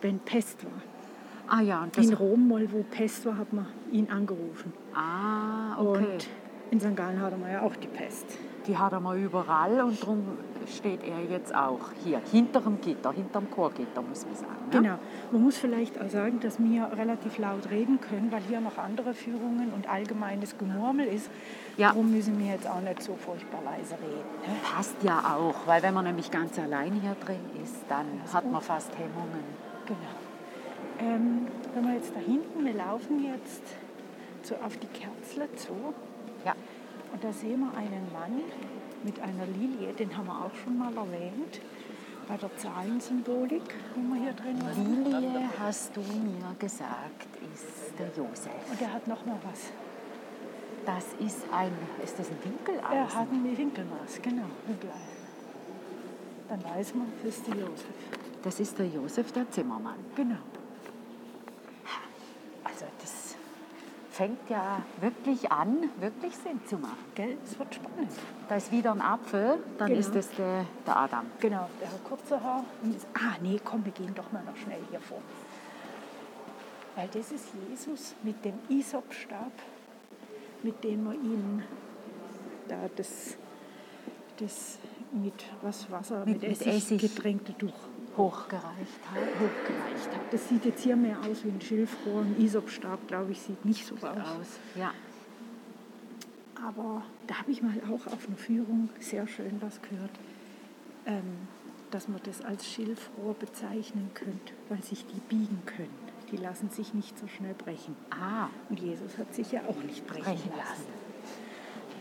wenn 0.00 0.18
Pest 0.18 0.64
war. 0.64 1.56
ah 1.58 1.60
ja, 1.60 1.86
In 1.96 2.12
Rom, 2.14 2.48
mal 2.48 2.70
wo 2.72 2.82
Pest 2.82 3.24
war, 3.26 3.36
hat 3.38 3.52
man 3.52 3.66
ihn 3.92 4.10
angerufen. 4.10 4.72
ah, 4.94 5.78
okay. 5.80 5.98
Und 6.14 6.28
in 6.70 6.80
St. 6.80 6.96
Gallen 6.96 7.20
hatte 7.20 7.36
man 7.36 7.52
ja 7.52 7.62
auch 7.62 7.76
die 7.76 7.86
Pest. 7.86 8.26
Die 8.66 8.76
hat 8.76 8.92
er 8.92 9.00
mal 9.00 9.16
überall 9.18 9.80
und 9.82 10.02
darum 10.02 10.24
steht 10.66 11.02
er 11.04 11.22
jetzt 11.30 11.54
auch 11.54 11.80
hier, 12.04 12.20
hinter 12.30 12.60
dem 12.60 12.80
Gitter, 12.80 13.12
hinter 13.12 13.40
dem 13.40 13.50
Chorgitter, 13.50 14.02
muss 14.02 14.24
man 14.24 14.34
sagen. 14.34 14.66
Ne? 14.70 14.70
Genau. 14.70 14.98
Man 15.32 15.42
muss 15.42 15.56
vielleicht 15.56 16.00
auch 16.00 16.08
sagen, 16.08 16.40
dass 16.40 16.58
wir 16.58 16.90
relativ 16.96 17.38
laut 17.38 17.70
reden 17.70 18.00
können, 18.00 18.30
weil 18.30 18.42
hier 18.42 18.60
noch 18.60 18.78
andere 18.78 19.14
Führungen 19.14 19.72
und 19.74 19.88
allgemeines 19.88 20.58
Gemurmel 20.58 21.06
ist. 21.06 21.30
Ja. 21.76 21.88
Darum 21.88 22.10
müssen 22.10 22.38
wir 22.38 22.52
jetzt 22.52 22.68
auch 22.68 22.80
nicht 22.80 23.02
so 23.02 23.14
furchtbar 23.14 23.60
leise 23.64 23.94
reden. 23.94 24.28
Ne? 24.46 24.54
Passt 24.74 24.96
ja 25.02 25.36
auch, 25.36 25.66
weil 25.66 25.82
wenn 25.82 25.94
man 25.94 26.04
nämlich 26.04 26.30
ganz 26.30 26.58
allein 26.58 26.92
hier 26.94 27.16
drin 27.24 27.40
ist, 27.62 27.84
dann 27.88 28.06
hat 28.32 28.50
man 28.50 28.60
fast 28.60 28.90
Hemmungen. 28.98 29.44
Genau. 29.86 29.98
Ähm, 30.98 31.46
wenn 31.74 31.84
wir 31.84 31.94
jetzt 31.94 32.14
da 32.14 32.20
hinten, 32.20 32.64
wir 32.64 32.74
laufen 32.74 33.24
jetzt 33.24 33.62
so 34.42 34.54
auf 34.56 34.76
die 34.76 34.86
Kerzle 34.86 35.52
zu 35.56 35.74
Ja, 36.44 36.54
und 37.12 37.22
da 37.22 37.32
sehen 37.32 37.60
wir 37.60 37.76
einen 37.76 38.10
Mann 38.12 38.42
mit 39.06 39.20
einer 39.20 39.46
Lilie, 39.46 39.92
den 39.92 40.14
haben 40.16 40.26
wir 40.26 40.44
auch 40.44 40.54
schon 40.64 40.76
mal 40.76 40.92
erwähnt, 40.94 41.60
bei 42.26 42.36
der 42.36 42.54
Zahlensymbolik, 42.56 43.62
wo 43.94 44.00
wir 44.12 44.20
hier 44.20 44.32
drin 44.32 44.60
waren. 44.60 45.04
Lilie, 45.04 45.48
hast 45.60 45.96
du 45.96 46.00
mir 46.00 46.56
gesagt, 46.58 47.28
ist 47.54 47.96
der 47.96 48.08
Josef. 48.08 48.50
Und 48.68 48.82
er 48.82 48.92
hat 48.92 49.06
noch 49.06 49.24
mal 49.24 49.38
was. 49.48 49.70
Das 50.84 51.04
ist 51.24 51.44
ein, 51.52 51.72
ist 52.02 52.18
das 52.18 52.28
ein 52.30 52.38
Winkeleisen? 52.42 52.92
Er 52.92 53.14
hat 53.14 53.30
ein 53.30 53.56
Winkelmaß, 53.56 54.20
genau, 54.22 54.50
Winkeleisen. 54.66 55.16
Dann 56.48 56.64
weiß 56.64 56.94
man, 56.94 57.06
das 57.24 57.36
ist 57.36 57.46
der 57.46 57.54
Josef. 57.54 57.86
Das 58.42 58.60
ist 58.60 58.78
der 58.78 58.86
Josef, 58.86 59.32
der 59.32 59.50
Zimmermann. 59.50 59.98
Genau. 60.16 60.38
Also 62.64 62.86
das 63.00 63.36
fängt 64.16 64.48
ja 64.48 64.80
wirklich 65.00 65.52
an, 65.52 65.90
wirklich 66.00 66.34
Sinn 66.36 66.58
zu 66.66 66.78
machen. 66.78 66.96
Gell? 67.14 67.36
Es 67.44 67.58
wird 67.58 67.74
spannend. 67.74 68.10
Da 68.48 68.56
ist 68.56 68.72
wieder 68.72 68.92
ein 68.92 69.02
Apfel, 69.02 69.58
dann 69.76 69.88
Genau. 69.88 70.00
ist 70.00 70.14
es 70.14 70.30
der, 70.30 70.64
der 70.86 70.96
Adam. 70.96 71.26
Genau, 71.38 71.68
der 71.80 71.92
hat 71.92 72.02
kurze 72.04 72.42
Haar. 72.42 72.64
Das, 72.82 73.06
ah, 73.14 73.36
nee, 73.42 73.60
komm, 73.62 73.84
wir 73.84 73.92
gehen 73.92 74.14
doch 74.14 74.32
mal 74.32 74.42
noch 74.44 74.56
schnell 74.56 74.80
hier 74.90 75.00
vor. 75.00 75.20
Weil 76.94 77.08
das 77.08 77.30
ist 77.30 77.48
Jesus 77.68 78.14
mit 78.22 78.42
dem 78.42 78.54
Isopstab, 78.70 79.52
mit 80.62 80.82
dem 80.82 81.04
man 81.04 81.14
ihm 81.22 81.62
da 82.68 82.76
das, 82.96 83.36
das 84.38 84.78
mit 85.12 85.44
was 85.60 85.90
Wasser, 85.90 86.20
Mit- 86.20 86.40
mit, 86.40 86.42
mit 86.42 86.52
Essig, 86.52 86.74
Essig. 86.74 87.00
getränkte 87.02 87.56
Tuch 87.58 87.74
hochgereicht 88.16 89.00
hat. 89.10 89.18
hochgereicht 89.40 90.10
hat. 90.14 90.32
Das 90.32 90.48
sieht 90.48 90.64
jetzt 90.64 90.82
hier 90.82 90.96
mehr 90.96 91.18
aus 91.20 91.44
wie 91.44 91.48
ein 91.50 91.60
Schilfrohr. 91.60 92.22
Ein 92.22 92.36
Isopstab, 92.38 93.06
glaube 93.08 93.32
ich, 93.32 93.40
sieht 93.40 93.64
nicht 93.64 93.86
so 93.86 93.94
aus. 93.96 94.04
Aus. 94.04 94.58
Ja. 94.74 94.92
Aber 96.66 97.02
da 97.26 97.38
habe 97.40 97.50
ich 97.50 97.62
mal 97.62 97.74
auch 97.86 98.06
auf 98.12 98.26
einer 98.26 98.36
Führung 98.36 98.88
sehr 98.98 99.26
schön 99.26 99.60
was 99.60 99.80
gehört, 99.82 100.10
ähm, 101.04 101.48
dass 101.90 102.08
man 102.08 102.20
das 102.24 102.42
als 102.42 102.66
Schilfrohr 102.66 103.34
bezeichnen 103.34 104.10
könnte, 104.14 104.52
weil 104.68 104.82
sich 104.82 105.04
die 105.06 105.20
biegen 105.20 105.62
können. 105.66 106.06
Die 106.32 106.36
lassen 106.38 106.70
sich 106.70 106.92
nicht 106.94 107.16
so 107.18 107.28
schnell 107.28 107.54
brechen. 107.54 107.94
Ah, 108.10 108.48
Und 108.68 108.80
Jesus 108.80 109.16
hat 109.16 109.32
sich 109.34 109.52
ja 109.52 109.60
auch 109.68 109.80
nicht 109.84 110.04
brechen, 110.06 110.24
brechen 110.24 110.50
lassen. 110.56 110.70
lassen. 110.70 110.86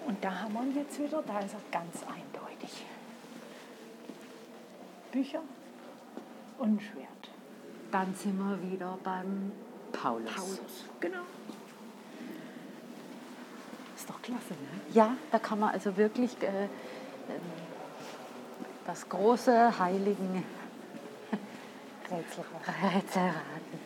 Und 0.08 0.24
da 0.24 0.42
haben 0.42 0.54
wir 0.54 0.64
ihn 0.64 0.76
jetzt 0.76 1.00
wieder, 1.00 1.22
da 1.22 1.40
ist 1.40 1.54
er 1.54 1.62
ganz 1.72 1.98
eindeutig. 2.04 2.86
Bücher 5.12 5.42
und 6.58 6.82
Schwert. 6.82 7.08
Dann 7.92 8.14
sind 8.16 8.38
wir 8.38 8.72
wieder 8.72 8.98
beim 9.04 9.52
Paulus. 9.92 10.34
Paulus. 10.34 10.86
Genau. 11.00 11.22
Ist 13.96 14.10
doch 14.10 14.22
klasse, 14.22 14.54
ne? 14.54 14.94
Ja, 14.94 15.16
da 15.32 15.40
kann 15.40 15.60
man 15.60 15.70
also 15.70 15.96
wirklich 15.96 16.32
äh, 16.42 16.66
ähm, 16.66 16.70
das 18.86 19.08
große 19.08 19.80
Heiligen 19.80 20.44
Rätsel 22.12 22.44
raten. 23.22 23.80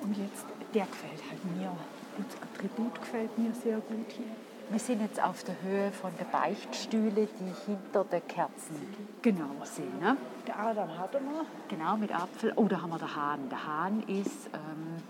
Und 0.00 0.16
jetzt, 0.16 0.46
der 0.74 0.86
gefällt 0.86 1.22
halt 1.28 1.44
mir. 1.56 1.76
Das 2.16 2.42
Attribut 2.42 2.94
gefällt 3.00 3.38
mir 3.38 3.52
sehr 3.52 3.76
gut 3.76 4.10
hier. 4.10 4.49
Wir 4.70 4.78
sind 4.78 5.00
jetzt 5.02 5.20
auf 5.22 5.42
der 5.42 5.56
Höhe 5.62 5.90
von 5.90 6.12
der 6.18 6.26
Beichtstühle, 6.26 7.26
die 7.40 7.52
hinter 7.66 8.04
der 8.04 8.20
Kerzen 8.20 8.76
Genau. 9.20 9.50
sind. 9.64 10.00
Ne? 10.00 10.16
Der 10.46 10.58
Adam 10.60 10.96
hat 10.96 11.12
er 11.14 11.20
noch. 11.20 11.44
Genau, 11.68 11.96
mit 11.96 12.14
Apfel. 12.14 12.52
Oh, 12.54 12.66
da 12.68 12.80
haben 12.80 12.90
wir 12.90 12.98
den 12.98 13.16
Hahn. 13.16 13.48
Der 13.50 13.66
Hahn 13.66 14.02
ist. 14.06 14.46
Ähm, 14.54 15.02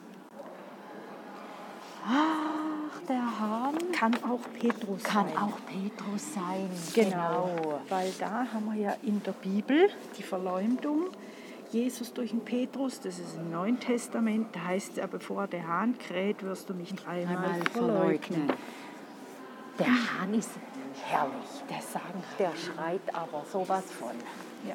ach, 2.06 3.00
der 3.06 3.40
Hahn 3.40 3.74
Kann 3.92 4.14
auch 4.24 4.40
Petrus 4.58 5.02
kann 5.02 5.28
sein. 5.28 5.36
auch 5.36 5.58
Petrus 5.66 6.32
sein. 6.34 6.70
Genau. 6.94 7.80
Weil 7.90 8.10
da 8.18 8.46
haben 8.54 8.72
wir 8.72 8.80
ja 8.80 8.94
in 9.02 9.22
der 9.22 9.32
Bibel 9.32 9.90
die 10.16 10.22
Verleumdung. 10.22 11.08
Jesus 11.70 12.12
durch 12.14 12.30
den 12.30 12.40
Petrus, 12.40 12.98
das 13.00 13.18
ist 13.20 13.36
im 13.36 13.52
Neuen 13.52 13.78
Testament, 13.78 14.48
da 14.56 14.64
heißt 14.64 14.90
es 14.92 14.96
ja, 14.96 15.06
bevor 15.06 15.46
der 15.46 15.68
Hahn 15.68 15.96
kräht, 15.98 16.42
wirst 16.42 16.68
du 16.68 16.74
mich 16.74 16.92
dreimal 16.94 17.36
Einmal 17.36 17.60
verleugnen. 17.70 18.18
verleugnen. 18.48 18.52
Der 19.80 19.88
Hahn 20.20 20.34
ist 20.34 20.50
herrlich. 21.08 21.62
Der 21.68 21.80
sagen, 21.80 22.22
der 22.38 22.52
schreit 22.56 23.14
aber 23.14 23.44
sowas 23.50 23.84
von. 23.90 24.10
Ja. 24.68 24.74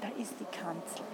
Da 0.00 0.08
ist 0.20 0.34
die 0.40 0.44
Kanzel. 0.44 1.04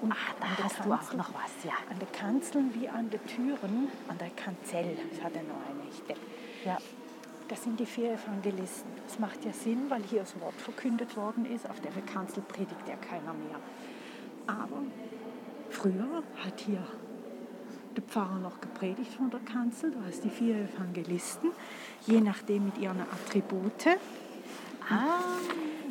Und 0.00 0.12
Ah, 0.12 0.16
da 0.40 0.46
der 0.56 0.64
hast 0.64 0.78
du 0.78 0.82
auch 0.92 0.96
Kanzel- 0.98 1.16
noch 1.16 1.28
was, 1.34 1.64
ja. 1.64 1.72
An 1.90 1.98
den 1.98 2.10
Kanzeln 2.12 2.74
wie 2.74 2.88
an 2.88 3.08
den 3.10 3.24
Türen, 3.26 3.88
an 4.08 4.18
der 4.18 4.30
Kanzel, 4.30 4.96
das 5.10 5.22
hat 5.22 5.34
er 5.36 5.42
noch 5.42 5.60
eine 5.68 5.88
echte. 5.90 6.14
Ja. 6.64 6.78
Das 7.48 7.62
sind 7.64 7.78
die 7.78 7.86
vier 7.86 8.12
Evangelisten. 8.14 8.90
Das 9.06 9.18
macht 9.18 9.44
ja 9.44 9.52
Sinn, 9.52 9.90
weil 9.90 10.02
hier 10.04 10.20
das 10.20 10.38
Wort 10.40 10.54
verkündet 10.60 11.16
worden 11.16 11.44
ist. 11.44 11.68
Auf 11.68 11.80
der 11.80 11.92
Kanzel 12.12 12.42
predigt 12.42 12.88
ja 12.88 12.96
keiner 12.96 13.32
mehr. 13.34 13.58
Aber 14.46 14.78
früher 15.70 16.22
hat 16.44 16.60
hier 16.60 16.82
der 17.96 18.02
Pfarrer 18.02 18.38
noch 18.38 18.60
gepredigt 18.60 19.12
von 19.14 19.30
der 19.30 19.40
Kanzel. 19.40 19.90
Du 19.90 19.98
hast 20.06 20.24
die 20.24 20.30
vier 20.30 20.56
Evangelisten, 20.56 21.50
je 22.06 22.20
nachdem 22.20 22.66
mit 22.66 22.78
ihren 22.78 23.00
Attribute. 23.00 23.86
Ah. 24.88 25.20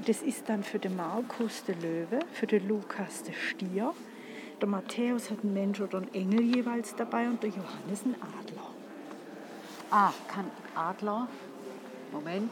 Das 0.05 0.23
ist 0.23 0.49
dann 0.49 0.63
für 0.63 0.79
den 0.79 0.95
Markus 0.95 1.63
der 1.63 1.75
Löwe, 1.75 2.19
für 2.33 2.47
den 2.47 2.67
Lukas 2.67 3.21
der 3.21 3.33
Stier. 3.33 3.93
Der 4.59 4.67
Matthäus 4.67 5.29
hat 5.29 5.43
einen 5.43 5.53
Mensch 5.53 5.79
oder 5.79 5.99
einen 5.99 6.13
Engel 6.13 6.41
jeweils 6.41 6.95
dabei 6.95 7.27
und 7.27 7.43
der 7.43 7.49
Johannes 7.49 8.03
einen 8.03 8.15
Adler. 8.15 8.69
Ah, 9.91 10.11
kann 10.27 10.45
Adler. 10.75 11.27
Moment. 12.11 12.51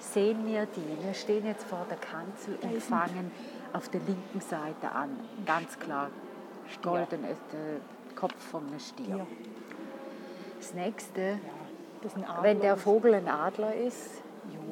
Sehen 0.00 0.46
wir 0.46 0.66
die. 0.66 1.04
Wir 1.04 1.14
stehen 1.14 1.44
jetzt 1.44 1.64
vor 1.64 1.86
der 1.90 1.98
Kanzel 1.98 2.58
und 2.62 2.82
fangen 2.82 3.30
auf 3.72 3.88
der 3.88 4.00
linken 4.00 4.40
Seite 4.40 4.92
an. 4.92 5.10
Ganz 5.44 5.78
klar. 5.78 6.10
Golden 6.82 7.24
ist 7.24 7.42
der 7.52 7.80
Kopf 8.14 8.34
vom 8.50 8.66
Stier. 8.78 9.04
Stier. 9.04 9.26
Das 10.58 10.74
nächste, 10.74 11.20
Ja, 11.20 11.38
das 12.02 12.12
wenn 12.42 12.60
der 12.60 12.76
Vogel 12.76 13.14
ein 13.14 13.28
Adler 13.28 13.74
ist, 13.74 14.22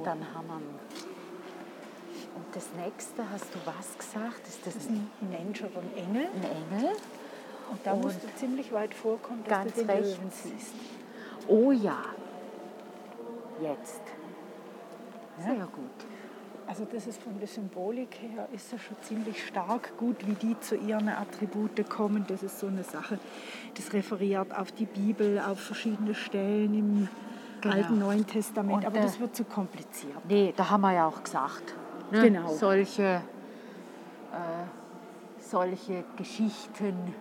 dann 0.05 0.35
haben 0.35 0.47
wir 0.49 0.57
ihn. 0.57 0.81
Und 2.37 2.47
das 2.57 2.69
nächste, 2.77 3.29
hast 3.31 3.47
du 3.55 3.59
was 3.65 3.99
gesagt? 3.99 4.47
Ist 4.47 4.67
das 4.67 4.75
Das 4.75 4.83
ist 4.85 4.91
ein, 4.91 5.11
ein 5.21 5.31
Mensch 5.31 5.63
oder 5.63 5.81
ein 5.81 5.97
Engel. 5.97 6.27
ein 6.27 6.79
Engel? 6.79 6.93
Und 7.71 7.81
da 7.85 7.93
Und 7.93 8.03
musst 8.03 8.23
du 8.23 8.29
ziemlich 8.37 8.73
weit 8.73 8.95
vorkommen, 8.95 9.43
dass 9.45 9.51
ganz 9.51 9.75
du 9.75 9.81
den 9.85 9.91
rechts. 9.91 10.17
Löwen 10.17 10.31
siehst. 10.31 10.75
Oh 11.49 11.71
ja. 11.73 12.03
Jetzt. 13.61 14.01
Sehr 15.39 15.55
gut. 15.55 16.10
Also 16.71 16.85
das 16.85 17.09
ist 17.09 17.21
von 17.21 17.37
der 17.37 17.49
Symbolik 17.49 18.15
her, 18.23 18.49
ist 18.53 18.73
das 18.73 18.81
schon 18.81 18.97
ziemlich 19.03 19.45
stark 19.45 19.97
gut, 19.97 20.25
wie 20.25 20.35
die 20.35 20.59
zu 20.61 20.77
ihren 20.77 21.09
Attribute 21.09 21.91
kommen. 21.91 22.25
Das 22.29 22.45
ist 22.45 22.61
so 22.61 22.69
eine 22.69 22.85
Sache, 22.85 23.19
das 23.75 23.93
referiert 23.93 24.57
auf 24.57 24.71
die 24.71 24.87
Bibel, 24.87 25.41
auf 25.41 25.59
verschiedene 25.59 26.15
Stellen 26.15 26.75
im 26.75 27.09
Genau. 27.61 27.75
Alten 27.75 27.99
Neuen 27.99 28.27
Testament. 28.27 28.79
Und, 28.79 28.87
Aber 28.87 29.01
äh, 29.01 29.03
das 29.03 29.21
wird 29.21 29.37
zu 29.37 29.45
kompliziert. 29.45 30.17
Nee, 30.29 30.55
da 30.57 30.71
haben 30.71 30.81
wir 30.81 30.95
ja 30.95 31.07
auch 31.07 31.23
gesagt. 31.23 31.75
Ne? 32.11 32.23
Genau. 32.23 32.49
Solche, 32.55 33.03
äh, 33.03 33.21
solche 35.41 36.05
Geschichten 36.17 37.15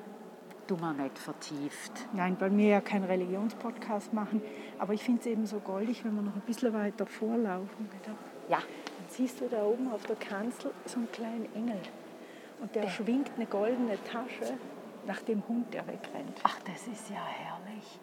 tun 0.67 0.79
wir 0.79 0.93
nicht 0.93 1.17
vertieft. 1.17 1.91
Nein, 2.13 2.37
weil 2.39 2.55
wir 2.55 2.67
ja 2.67 2.81
keinen 2.81 3.03
Religionspodcast 3.03 4.13
machen. 4.13 4.41
Aber 4.77 4.93
ich 4.93 5.03
finde 5.03 5.19
es 5.21 5.25
eben 5.25 5.45
so 5.45 5.59
goldig, 5.59 6.05
wenn 6.05 6.15
wir 6.15 6.21
noch 6.21 6.35
ein 6.35 6.41
bisschen 6.45 6.71
weiter 6.71 7.05
vorlaufen. 7.05 7.89
Ja, 8.47 8.59
Siehst 9.09 9.41
du 9.41 9.47
da 9.49 9.63
oben 9.63 9.91
auf 9.91 10.05
der 10.05 10.15
Kanzel 10.15 10.71
so 10.85 10.97
einen 10.97 11.11
kleinen 11.11 11.53
Engel. 11.55 11.79
Und 12.61 12.75
der 12.75 12.87
schwingt 12.89 13.31
eine 13.35 13.45
goldene 13.45 13.97
Tasche 14.03 14.53
nach 15.05 15.21
dem 15.21 15.43
Hund, 15.47 15.73
der 15.73 15.85
wegrennt. 15.87 16.39
ach, 16.43 16.59
das 16.65 16.87
ist 16.87 17.09
ja 17.09 17.15
herrlich. 17.25 17.99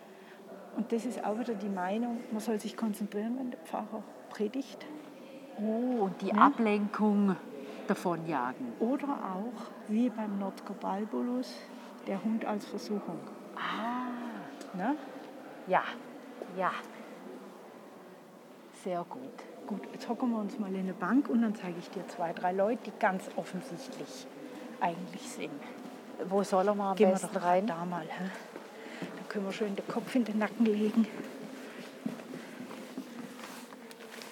Und 0.76 0.92
das 0.92 1.04
ist 1.06 1.24
auch 1.24 1.38
wieder 1.38 1.54
die 1.54 1.68
Meinung, 1.68 2.18
man 2.32 2.40
soll 2.40 2.58
sich 2.60 2.76
konzentrieren, 2.76 3.38
wenn 3.38 3.50
der 3.50 3.60
Pfarrer 3.60 4.02
predigt. 4.30 4.84
Oh, 5.58 6.04
und 6.04 6.20
die 6.20 6.32
Ne? 6.32 6.42
Ablenkung 6.42 7.36
davonjagen. 7.86 8.72
Oder 8.80 9.08
auch, 9.08 9.70
wie 9.88 10.10
beim 10.10 10.38
Notker 10.38 10.74
Balbulus, 10.74 11.54
der 12.06 12.22
Hund 12.22 12.44
als 12.44 12.66
Versuchung. 12.66 13.20
Ah, 13.56 14.76
Ne? 14.76 14.96
ja, 15.66 15.82
ja. 16.58 16.72
Sehr 18.84 19.04
gut. 19.08 19.42
Gut, 19.66 19.80
jetzt 19.92 20.08
hocken 20.08 20.30
wir 20.30 20.38
uns 20.38 20.58
mal 20.58 20.72
in 20.72 20.80
eine 20.80 20.92
Bank 20.94 21.28
und 21.28 21.42
dann 21.42 21.54
zeige 21.56 21.78
ich 21.80 21.90
dir 21.90 22.06
zwei, 22.06 22.32
drei 22.32 22.52
Leute, 22.52 22.78
die 22.86 22.92
ganz 23.00 23.24
offensichtlich 23.34 24.26
eigentlich 24.80 25.22
sind. 25.28 25.50
Wo 26.28 26.42
soll 26.44 26.68
er 26.68 26.74
mal 26.74 26.90
am 26.92 26.96
Gehen 26.96 27.08
wir 27.08 27.14
besten 27.14 27.34
doch 27.34 27.42
rein? 27.42 27.66
da 27.66 27.84
mal. 27.84 28.04
Hä? 28.06 28.30
Dann 29.00 29.28
können 29.28 29.44
wir 29.46 29.52
schön 29.52 29.74
den 29.74 29.86
Kopf 29.88 30.14
in 30.14 30.24
den 30.24 30.38
Nacken 30.38 30.66
legen. 30.66 31.06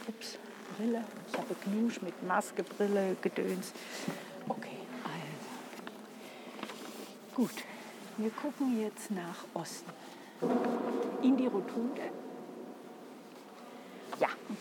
Ups, 0.09 0.39
Brille. 0.77 1.03
Ich 1.29 1.37
habe 1.39 1.55
Knusch 1.55 2.01
mit 2.01 2.23
Maske, 2.27 2.63
Brille, 2.63 3.17
Gedöns. 3.21 3.73
Okay, 4.49 4.79
also. 5.03 5.49
Gut, 7.35 7.65
wir 8.19 8.31
gucken 8.31 8.81
jetzt 8.81 9.11
nach 9.11 9.45
Osten. 9.55 9.91
In 11.23 11.37
die 11.37 11.47
Rotunde. 11.49 12.03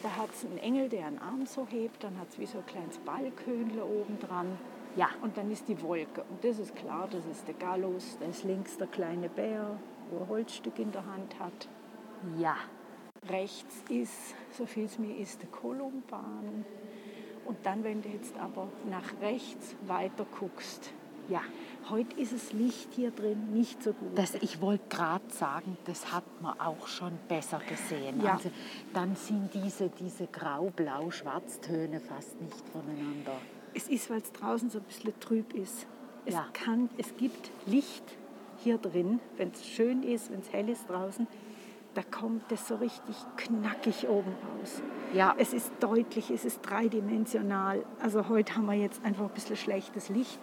Da 0.03 0.17
hat 0.17 0.31
es 0.33 0.43
einen 0.43 0.57
Engel, 0.57 0.89
der 0.89 1.07
einen 1.07 1.17
Arm 1.19 1.45
so 1.45 1.65
hebt. 1.65 2.03
Dann 2.03 2.19
hat 2.19 2.27
es 2.29 2.37
wie 2.37 2.45
so 2.45 2.57
ein 2.57 2.65
kleines 2.65 2.97
Ballkönle 2.99 3.85
oben 3.85 4.19
dran. 4.19 4.57
Ja. 4.97 5.07
Und 5.21 5.37
dann 5.37 5.49
ist 5.49 5.69
die 5.69 5.81
Wolke. 5.81 6.23
Und 6.29 6.43
das 6.43 6.59
ist 6.59 6.75
klar, 6.75 7.07
das 7.09 7.25
ist 7.25 7.47
der 7.47 7.55
Gallus. 7.55 8.17
Da 8.19 8.25
ist 8.25 8.43
links 8.43 8.77
der 8.77 8.87
kleine 8.87 9.29
Bär, 9.29 9.79
wo 10.11 10.19
ein 10.19 10.27
Holzstück 10.27 10.77
in 10.77 10.91
der 10.91 11.05
Hand 11.05 11.39
hat. 11.39 11.69
ja. 12.37 12.55
Rechts 13.29 13.81
ist, 13.87 14.35
so 14.51 14.65
viel 14.65 14.83
es 14.83 14.99
mir 14.99 15.15
ist, 15.15 15.41
der 15.41 15.47
Kolumban. 15.47 16.65
Und 17.45 17.57
dann, 17.63 17.85
wenn 17.85 18.01
du 18.01 18.09
jetzt 18.09 18.37
aber 18.37 18.67
nach 18.89 19.13
rechts 19.21 19.77
weiter 19.87 20.25
guckst, 20.37 20.91
Ja, 21.29 21.41
heute 21.89 22.19
ist 22.19 22.33
das 22.33 22.51
Licht 22.53 22.89
hier 22.93 23.12
drin 23.12 23.53
nicht 23.53 23.81
so 23.81 23.93
gut. 23.93 24.17
das, 24.17 24.36
ich 24.36 24.59
wollte 24.62 24.83
gerade 24.89 25.23
sagen, 25.29 25.77
das 25.86 26.12
hat 26.12 26.23
man 26.41 26.59
auch 26.59 26.88
schon 26.88 27.13
besser 27.27 27.59
gesehen. 27.67 28.21
Ja. 28.21 28.33
Also, 28.33 28.51
dann 28.93 29.15
sind 29.15 29.53
diese, 29.53 29.89
diese 29.89 30.27
grau-blau-schwarztöne 30.27 31.99
fast 31.99 32.39
nicht 32.41 32.67
voneinander. 32.71 33.33
Es 33.73 33.88
ist, 33.88 34.09
weil 34.09 34.17
es 34.19 34.31
draußen 34.31 34.69
so 34.69 34.79
ein 34.79 34.83
bisschen 34.86 35.13
trüb 35.19 35.53
ist. 35.53 35.88
Es, 36.25 36.33
Ja. 36.36 36.47
kann, 36.53 36.89
es 36.97 37.15
gibt 37.17 37.51
Licht 37.65 38.03
hier 38.63 38.77
drin, 38.77 39.19
wenn 39.38 39.49
es 39.51 39.65
schön 39.65 40.03
ist, 40.03 40.31
wenn 40.31 40.39
es 40.39 40.51
hell 40.51 40.69
ist 40.69 40.89
draußen. 40.89 41.27
da 41.95 42.01
kommt 42.01 42.51
es 42.51 42.67
so 42.67 42.75
richtig 42.77 43.15
knackig 43.38 44.07
oben 44.09 44.31
raus. 44.31 44.81
Ja. 45.13 45.36
Es 45.38 45.53
ist 45.53 45.71
deutlich, 45.79 46.31
es 46.31 46.43
ist 46.43 46.62
dreidimensional. 46.63 47.86
Also 47.99 48.29
heute 48.29 48.55
haben 48.55 48.65
wir 48.65 48.73
jetzt 48.73 49.05
einfach 49.05 49.25
ein 49.25 49.33
bisschen 49.36 49.57
schlechtes 49.57 50.09
Licht, 50.09 50.39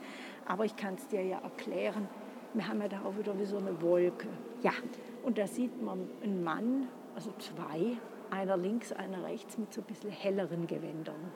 aber 0.50 0.64
ich 0.64 0.74
kann 0.74 0.94
es 0.94 1.06
dir 1.06 1.22
ja 1.22 1.38
erklären. 1.38 2.08
Wir 2.54 2.66
haben 2.66 2.80
ja 2.82 2.88
da 2.88 3.02
auch 3.04 3.16
wieder 3.16 3.38
wie 3.38 3.44
so 3.44 3.58
eine 3.58 3.80
Wolke. 3.80 4.26
Ja. 4.62 4.72
Und 5.22 5.38
da 5.38 5.46
sieht 5.46 5.80
man 5.80 6.08
einen 6.24 6.42
Mann, 6.42 6.88
also 7.14 7.30
zwei, 7.38 7.96
einer 8.32 8.56
links, 8.56 8.92
einer 8.92 9.22
rechts 9.22 9.58
mit 9.58 9.72
so 9.72 9.80
ein 9.80 9.84
bisschen 9.84 10.10
helleren 10.10 10.66
Gewändern. 10.66 11.30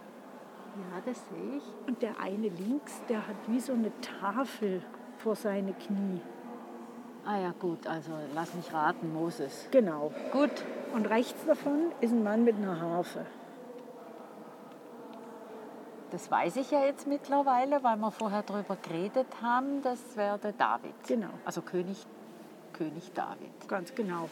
Ja, 0.74 1.00
das 1.06 1.28
sehe 1.28 1.58
ich. 1.58 1.88
Und 1.88 2.02
der 2.02 2.18
eine 2.18 2.48
links, 2.48 3.02
der 3.08 3.28
hat 3.28 3.36
wie 3.46 3.60
so 3.60 3.72
eine 3.72 3.92
Tafel 4.00 4.82
vor 5.18 5.36
seine 5.36 5.74
Knie. 5.74 6.20
Ah 7.24 7.38
ja, 7.38 7.54
gut, 7.56 7.86
also 7.86 8.10
lass 8.34 8.52
mich 8.54 8.72
raten, 8.74 9.12
Moses. 9.12 9.68
Genau. 9.70 10.12
Gut. 10.32 10.64
Und 10.92 11.08
rechts 11.08 11.46
davon 11.46 11.92
ist 12.00 12.10
ein 12.10 12.24
Mann 12.24 12.42
mit 12.42 12.56
einer 12.56 12.80
Harfe. 12.80 13.24
Das 16.14 16.30
weiß 16.30 16.58
ich 16.58 16.70
ja 16.70 16.84
jetzt 16.84 17.08
mittlerweile, 17.08 17.82
weil 17.82 17.96
wir 17.96 18.12
vorher 18.12 18.44
darüber 18.44 18.76
geredet 18.76 19.26
haben, 19.42 19.82
das 19.82 20.16
wäre 20.16 20.38
der 20.38 20.52
David. 20.52 20.94
Genau. 21.08 21.30
Also 21.44 21.60
König, 21.60 22.06
König 22.72 23.10
David. 23.12 23.50
Ganz 23.66 23.92
genau. 23.96 24.28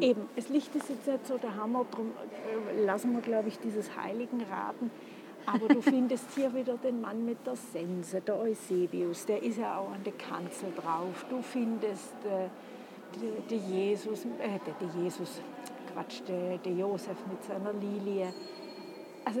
Eben, 0.00 0.28
das 0.34 0.48
Licht 0.48 0.74
ist 0.74 0.88
jetzt 0.88 1.06
nicht 1.06 1.24
so 1.28 1.38
der 1.38 1.54
Hammer, 1.54 1.86
darum 1.92 2.10
äh, 2.76 2.84
lassen 2.84 3.12
wir, 3.12 3.20
glaube 3.20 3.46
ich, 3.46 3.60
dieses 3.60 3.96
Heiligen 3.96 4.42
raten. 4.50 4.90
Aber 5.46 5.68
du 5.68 5.80
findest 5.92 6.24
hier 6.34 6.52
wieder 6.52 6.76
den 6.76 7.00
Mann 7.00 7.24
mit 7.24 7.46
der 7.46 7.54
Sense, 7.54 8.20
der 8.20 8.40
Eusebius, 8.40 9.26
der 9.26 9.40
ist 9.44 9.58
ja 9.58 9.78
auch 9.78 9.92
an 9.92 10.02
der 10.02 10.14
Kanzel 10.14 10.72
drauf. 10.74 11.24
Du 11.30 11.40
findest 11.40 12.16
äh, 12.24 12.48
der 13.22 13.42
de 13.48 13.58
Jesus, 13.58 14.24
äh, 14.24 14.58
der 14.66 14.88
de 14.88 15.04
Jesus, 15.04 15.40
Quatsch, 15.92 16.22
der 16.26 16.58
de 16.58 16.76
Josef 16.76 17.16
mit 17.30 17.44
seiner 17.44 17.72
Lilie. 17.74 18.34
Also 19.24 19.40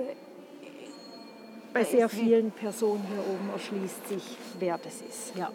bei 1.72 1.84
sehr 1.84 2.08
vielen 2.08 2.50
Personen 2.50 3.04
hier 3.08 3.20
oben 3.20 3.50
erschließt 3.52 4.08
sich, 4.08 4.22
wer 4.58 4.78
das 4.78 5.02
ist. 5.02 5.36
Ja. 5.36 5.50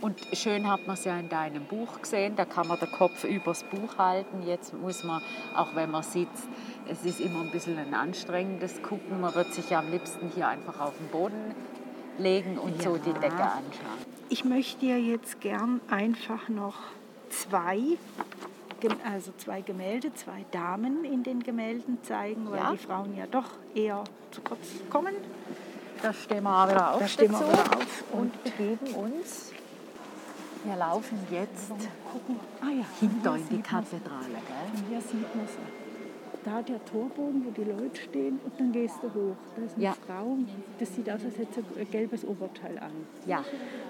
Und 0.00 0.18
schön 0.32 0.68
hat 0.68 0.84
man 0.88 0.94
es 0.94 1.04
ja 1.04 1.16
in 1.16 1.28
deinem 1.28 1.64
Buch 1.64 2.00
gesehen, 2.00 2.34
da 2.34 2.44
kann 2.44 2.66
man 2.66 2.78
den 2.80 2.90
Kopf 2.90 3.22
übers 3.22 3.62
Buch 3.62 3.98
halten. 3.98 4.42
Jetzt 4.44 4.74
muss 4.74 5.04
man, 5.04 5.22
auch 5.54 5.76
wenn 5.76 5.92
man 5.92 6.02
sitzt, 6.02 6.48
es 6.88 7.04
ist 7.04 7.20
immer 7.20 7.42
ein 7.42 7.52
bisschen 7.52 7.78
ein 7.78 7.94
anstrengendes 7.94 8.82
Gucken. 8.82 9.20
Man 9.20 9.32
wird 9.36 9.54
sich 9.54 9.70
ja 9.70 9.78
am 9.78 9.92
liebsten 9.92 10.28
hier 10.34 10.48
einfach 10.48 10.80
auf 10.80 10.94
den 10.98 11.06
Boden 11.08 11.54
legen 12.18 12.58
und 12.58 12.82
so 12.82 12.96
die 12.96 13.10
Ja. 13.10 13.18
Decke 13.18 13.42
anschauen. 13.42 14.12
Ich 14.28 14.44
möchte 14.44 14.80
dir 14.80 14.98
jetzt 14.98 15.40
gern 15.40 15.80
einfach 15.88 16.48
noch 16.48 16.76
zwei, 17.30 17.78
also 19.04 19.32
zwei 19.38 19.60
Gemälde, 19.60 20.12
zwei 20.14 20.44
Damen 20.50 21.04
in 21.04 21.22
den 21.22 21.42
Gemälden 21.42 21.98
zeigen, 22.02 22.50
weil 22.50 22.58
Ja. 22.58 22.72
die 22.72 22.78
Frauen 22.78 23.16
ja 23.16 23.26
doch 23.30 23.50
eher 23.74 24.04
zu 24.30 24.40
kurz 24.42 24.66
kommen. 24.90 25.14
Da 26.02 26.12
stehen 26.12 26.42
wir 26.42 26.68
wieder 26.68 26.94
auf. 26.94 27.00
Da 27.00 27.08
stehen 27.08 27.30
wir 27.32 27.38
wieder 27.40 27.76
auf 27.76 28.04
und 28.12 28.44
begeben 28.44 28.86
uns. 28.94 29.52
Wir 30.64 30.76
laufen 30.76 31.18
jetzt. 31.30 31.72
Ah 32.60 32.66
ja, 32.70 32.84
hinter 33.00 33.36
in 33.36 33.48
die. 33.48 33.62
Kathedrale. 33.62 34.26
Gell? 34.30 34.40
Von 34.80 34.88
hier 34.88 35.00
sieht 35.00 35.34
man 35.34 35.46
sie. 35.46 36.42
Da 36.44 36.60
der 36.60 36.84
Torbogen, 36.84 37.44
wo 37.46 37.50
die 37.50 37.62
Leute 37.70 38.00
stehen, 38.00 38.40
und 38.44 38.58
dann 38.58 38.72
gehst 38.72 38.96
du 39.00 39.06
hoch. 39.08 39.36
Da 39.56 39.62
ist 39.62 39.74
eine 39.76 39.84
Ja. 39.84 39.94
Frau, 40.06 40.36
das 40.80 40.92
sieht 40.94 41.08
aus, 41.08 41.20
als 41.24 41.38
hätte 41.38 41.62
sie 41.74 41.80
ein 41.80 41.90
gelbes 41.90 42.24
Oberteil 42.24 42.78
an. 42.80 42.90
Ja. 43.26 43.44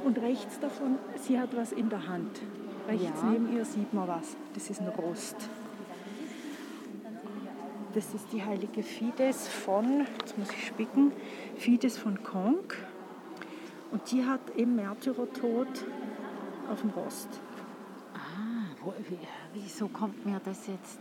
Und 0.04 0.18
rechts 0.18 0.60
davon, 0.60 0.98
sie 1.18 1.38
hat 1.40 1.56
was 1.56 1.72
in 1.72 1.88
der 1.88 2.06
Hand. 2.06 2.40
Rechts 2.88 3.20
Ja. 3.22 3.28
neben 3.30 3.56
ihr 3.56 3.64
sieht 3.64 3.92
man 3.94 4.08
was. 4.08 4.36
Das 4.54 4.70
ist 4.70 4.80
ein 4.80 4.88
Rost. 4.88 5.36
Das 7.94 8.14
ist 8.14 8.32
die 8.32 8.42
heilige 8.42 8.82
Fides 8.82 9.46
von, 9.48 10.06
jetzt 10.20 10.38
muss 10.38 10.50
ich 10.50 10.66
spicken, 10.66 11.12
Fides 11.56 11.98
von 11.98 12.22
Conques. 12.22 12.78
Und 13.90 14.10
die 14.10 14.24
hat 14.24 14.40
eben 14.56 14.76
Märtyrertod 14.76 15.68
auf 16.70 16.80
dem 16.80 16.90
Rost. 16.90 17.28
Ah, 18.14 18.74
wo, 18.82 18.94
wie, 19.08 19.18
wieso 19.52 19.88
kommt 19.88 20.24
mir 20.24 20.40
das 20.42 20.66
jetzt? 20.66 20.98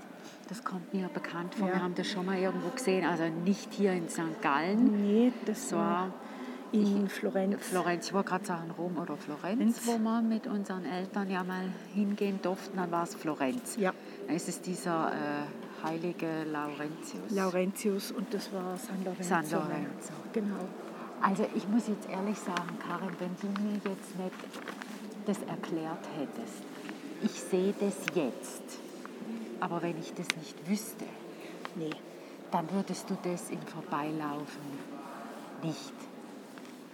Das 0.49 0.61
kommt 0.65 0.93
mir 0.93 1.07
bekannt 1.07 1.55
vor. 1.55 1.69
Ja. 1.69 1.75
Wir 1.75 1.83
haben 1.83 1.95
das 1.95 2.07
schon 2.07 2.25
mal 2.25 2.37
irgendwo 2.37 2.67
gesehen. 2.69 3.05
Also 3.05 3.23
nicht 3.45 3.71
hier 3.73 3.93
in 3.93 4.09
St. 4.09 4.41
Gallen. 4.41 4.83
Nee, 5.01 5.31
das 5.45 5.69
So. 5.69 5.77
In 6.71 7.07
Florenz. 7.09 7.67
Florenz, 7.67 8.07
ich 8.07 8.13
wollte 8.13 8.29
gerade 8.29 8.45
sagen 8.45 8.71
Rom 8.77 8.97
oder 8.97 9.17
Florenz, 9.17 9.79
Florenz. 9.79 9.81
wo 9.85 9.97
wir 9.97 10.21
mit 10.21 10.47
unseren 10.47 10.85
Eltern 10.85 11.29
ja 11.29 11.43
mal 11.43 11.65
hingehen 11.93 12.39
durften, 12.41 12.77
dann 12.77 12.91
war 12.91 13.03
es 13.03 13.15
Florenz. 13.15 13.75
Ja. 13.77 13.93
Dann 14.27 14.35
ist 14.35 14.47
es 14.47 14.61
dieser 14.61 15.11
äh, 15.11 15.85
heilige 15.85 16.43
Laurentius. 16.51 17.29
Laurentius 17.31 18.11
und 18.11 18.33
das 18.33 18.51
war 18.53 18.77
San 18.77 19.03
Lorenzo. 19.03 19.23
San 19.29 19.49
Lorenzo. 19.51 20.13
Genau. 20.33 20.55
Also 21.21 21.45
ich 21.55 21.67
muss 21.67 21.87
jetzt 21.87 22.09
ehrlich 22.09 22.37
sagen, 22.39 22.77
Karin, 22.87 23.15
wenn 23.19 23.35
du 23.41 23.61
mir 23.61 23.73
jetzt 23.75 24.17
nicht 24.17 24.35
das 25.25 25.37
erklärt 25.43 26.07
hättest, 26.17 26.63
ich 27.23 27.31
sehe 27.39 27.73
das 27.79 27.95
jetzt, 28.15 28.79
aber 29.59 29.81
wenn 29.83 29.99
ich 29.99 30.13
das 30.13 30.27
nicht 30.37 30.67
wüsste, 30.67 31.05
Nee. 31.75 31.91
dann 32.51 32.69
würdest 32.71 33.09
du 33.09 33.17
das 33.23 33.49
im 33.51 33.61
Vorbeilaufen 33.61 34.61
nicht 35.63 35.93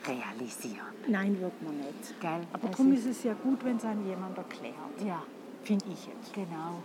realisieren. 0.05 0.93
Nein, 1.07 1.39
wird 1.41 1.61
man 1.63 1.77
nicht. 1.77 2.19
Gell? 2.19 2.41
Aber 2.53 2.67
darum 2.67 2.93
ist 2.93 3.05
es 3.05 3.23
ja 3.23 3.33
gut, 3.33 3.63
wenn 3.63 3.77
es 3.77 3.85
einem 3.85 4.05
jemand 4.07 4.37
erklärt. 4.37 4.75
Ja, 5.05 5.23
Finde 5.63 5.85
ich 5.91 6.05
jetzt. 6.07 6.33
genau. 6.33 6.83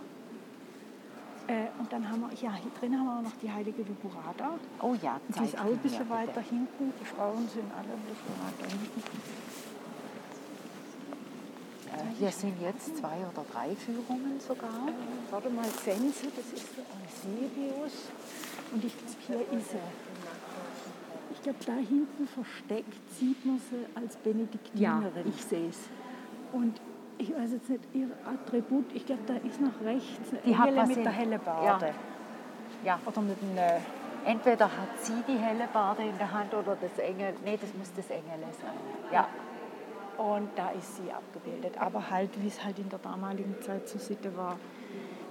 Äh, 1.47 1.67
und 1.77 1.91
dann 1.91 2.09
haben 2.09 2.21
wir, 2.21 2.29
ja, 2.41 2.53
hier 2.55 2.71
drin 2.79 2.97
haben 2.97 3.05
wir 3.05 3.17
auch 3.19 3.21
noch 3.21 3.35
die 3.41 3.51
heilige 3.51 3.85
Viburada. 3.85 4.55
Oh 4.81 4.95
ja, 5.01 5.19
Die 5.27 5.33
zeig 5.33 5.45
ist 5.47 5.59
auch 5.59 5.65
ein 5.65 5.77
bisschen 5.77 5.99
bitte. 6.07 6.09
weiter 6.09 6.41
hinten. 6.41 6.93
Die 7.01 7.05
Frauen 7.05 7.47
sind 7.49 7.69
alle 7.71 7.91
ein 7.91 8.05
bisschen 8.07 8.33
weiter 8.39 8.69
hinten. 8.71 9.01
Äh, 11.91 12.15
Hier 12.17 12.31
sind 12.31 12.61
jetzt 12.61 12.97
zwei 12.97 13.17
oder 13.31 13.45
drei 13.51 13.75
Führungen 13.75 14.39
sogar. 14.39 14.87
Äh, 14.87 15.31
warte 15.31 15.49
mal, 15.49 15.65
Sense, 15.83 16.27
das 16.35 16.53
ist 16.53 16.67
der 16.77 16.85
Eusebius. 17.03 17.93
Und 18.73 18.85
ich 18.85 18.93
glaube, 18.97 19.45
hier 19.49 19.59
ist 19.59 19.73
er. 19.73 20.12
Ich 21.43 21.49
glaube, 21.49 21.65
da 21.65 21.73
hinten 21.73 22.25
versteckt 22.25 23.11
sieht 23.19 23.45
man 23.45 23.59
sie 23.69 23.85
als 23.99 24.15
Benediktinerin. 24.15 25.27
ich 25.27 25.43
sehe 25.43 25.67
es. 25.67 25.89
Und 26.53 26.79
ich 27.17 27.35
weiß 27.35 27.51
jetzt 27.51 27.69
nicht, 27.69 27.83
ihr 27.91 28.07
Attribut, 28.25 28.85
ich 28.93 29.05
glaube, 29.05 29.23
da 29.27 29.33
ist 29.45 29.59
noch 29.59 29.81
rechts 29.83 30.29
eine 30.31 30.39
Die 30.45 30.53
Engel 30.53 30.85
mit 30.87 31.03
der 31.03 31.11
Hellebarde. 31.11 31.93
Ja. 32.85 32.97
Oder 33.05 33.21
mit 33.21 33.37
einem, 33.41 33.57
äh, 33.57 33.79
Entweder 34.25 34.67
hat 34.67 35.01
sie 35.01 35.21
die 35.27 35.37
helle 35.37 35.67
Barde 35.73 36.03
in 36.03 36.17
der 36.17 36.31
Hand 36.31 36.53
oder 36.53 36.77
das 36.79 36.97
Engel. 36.97 37.33
Nee, 37.43 37.59
das 37.59 37.73
muss 37.73 37.91
das 37.93 38.09
Engel 38.09 38.39
sein. 38.61 38.71
Ja. 39.11 39.27
und 40.17 40.47
da 40.55 40.69
ist 40.69 40.95
sie 40.95 41.11
abgebildet. 41.11 41.73
Aber 41.77 42.09
halt, 42.09 42.29
wie 42.41 42.47
es 42.47 42.63
halt 42.63 42.79
in 42.79 42.87
der 42.87 42.99
damaligen 42.99 43.61
Zeit 43.61 43.89
zur 43.89 43.99
Sitte 43.99 44.35
war, 44.37 44.57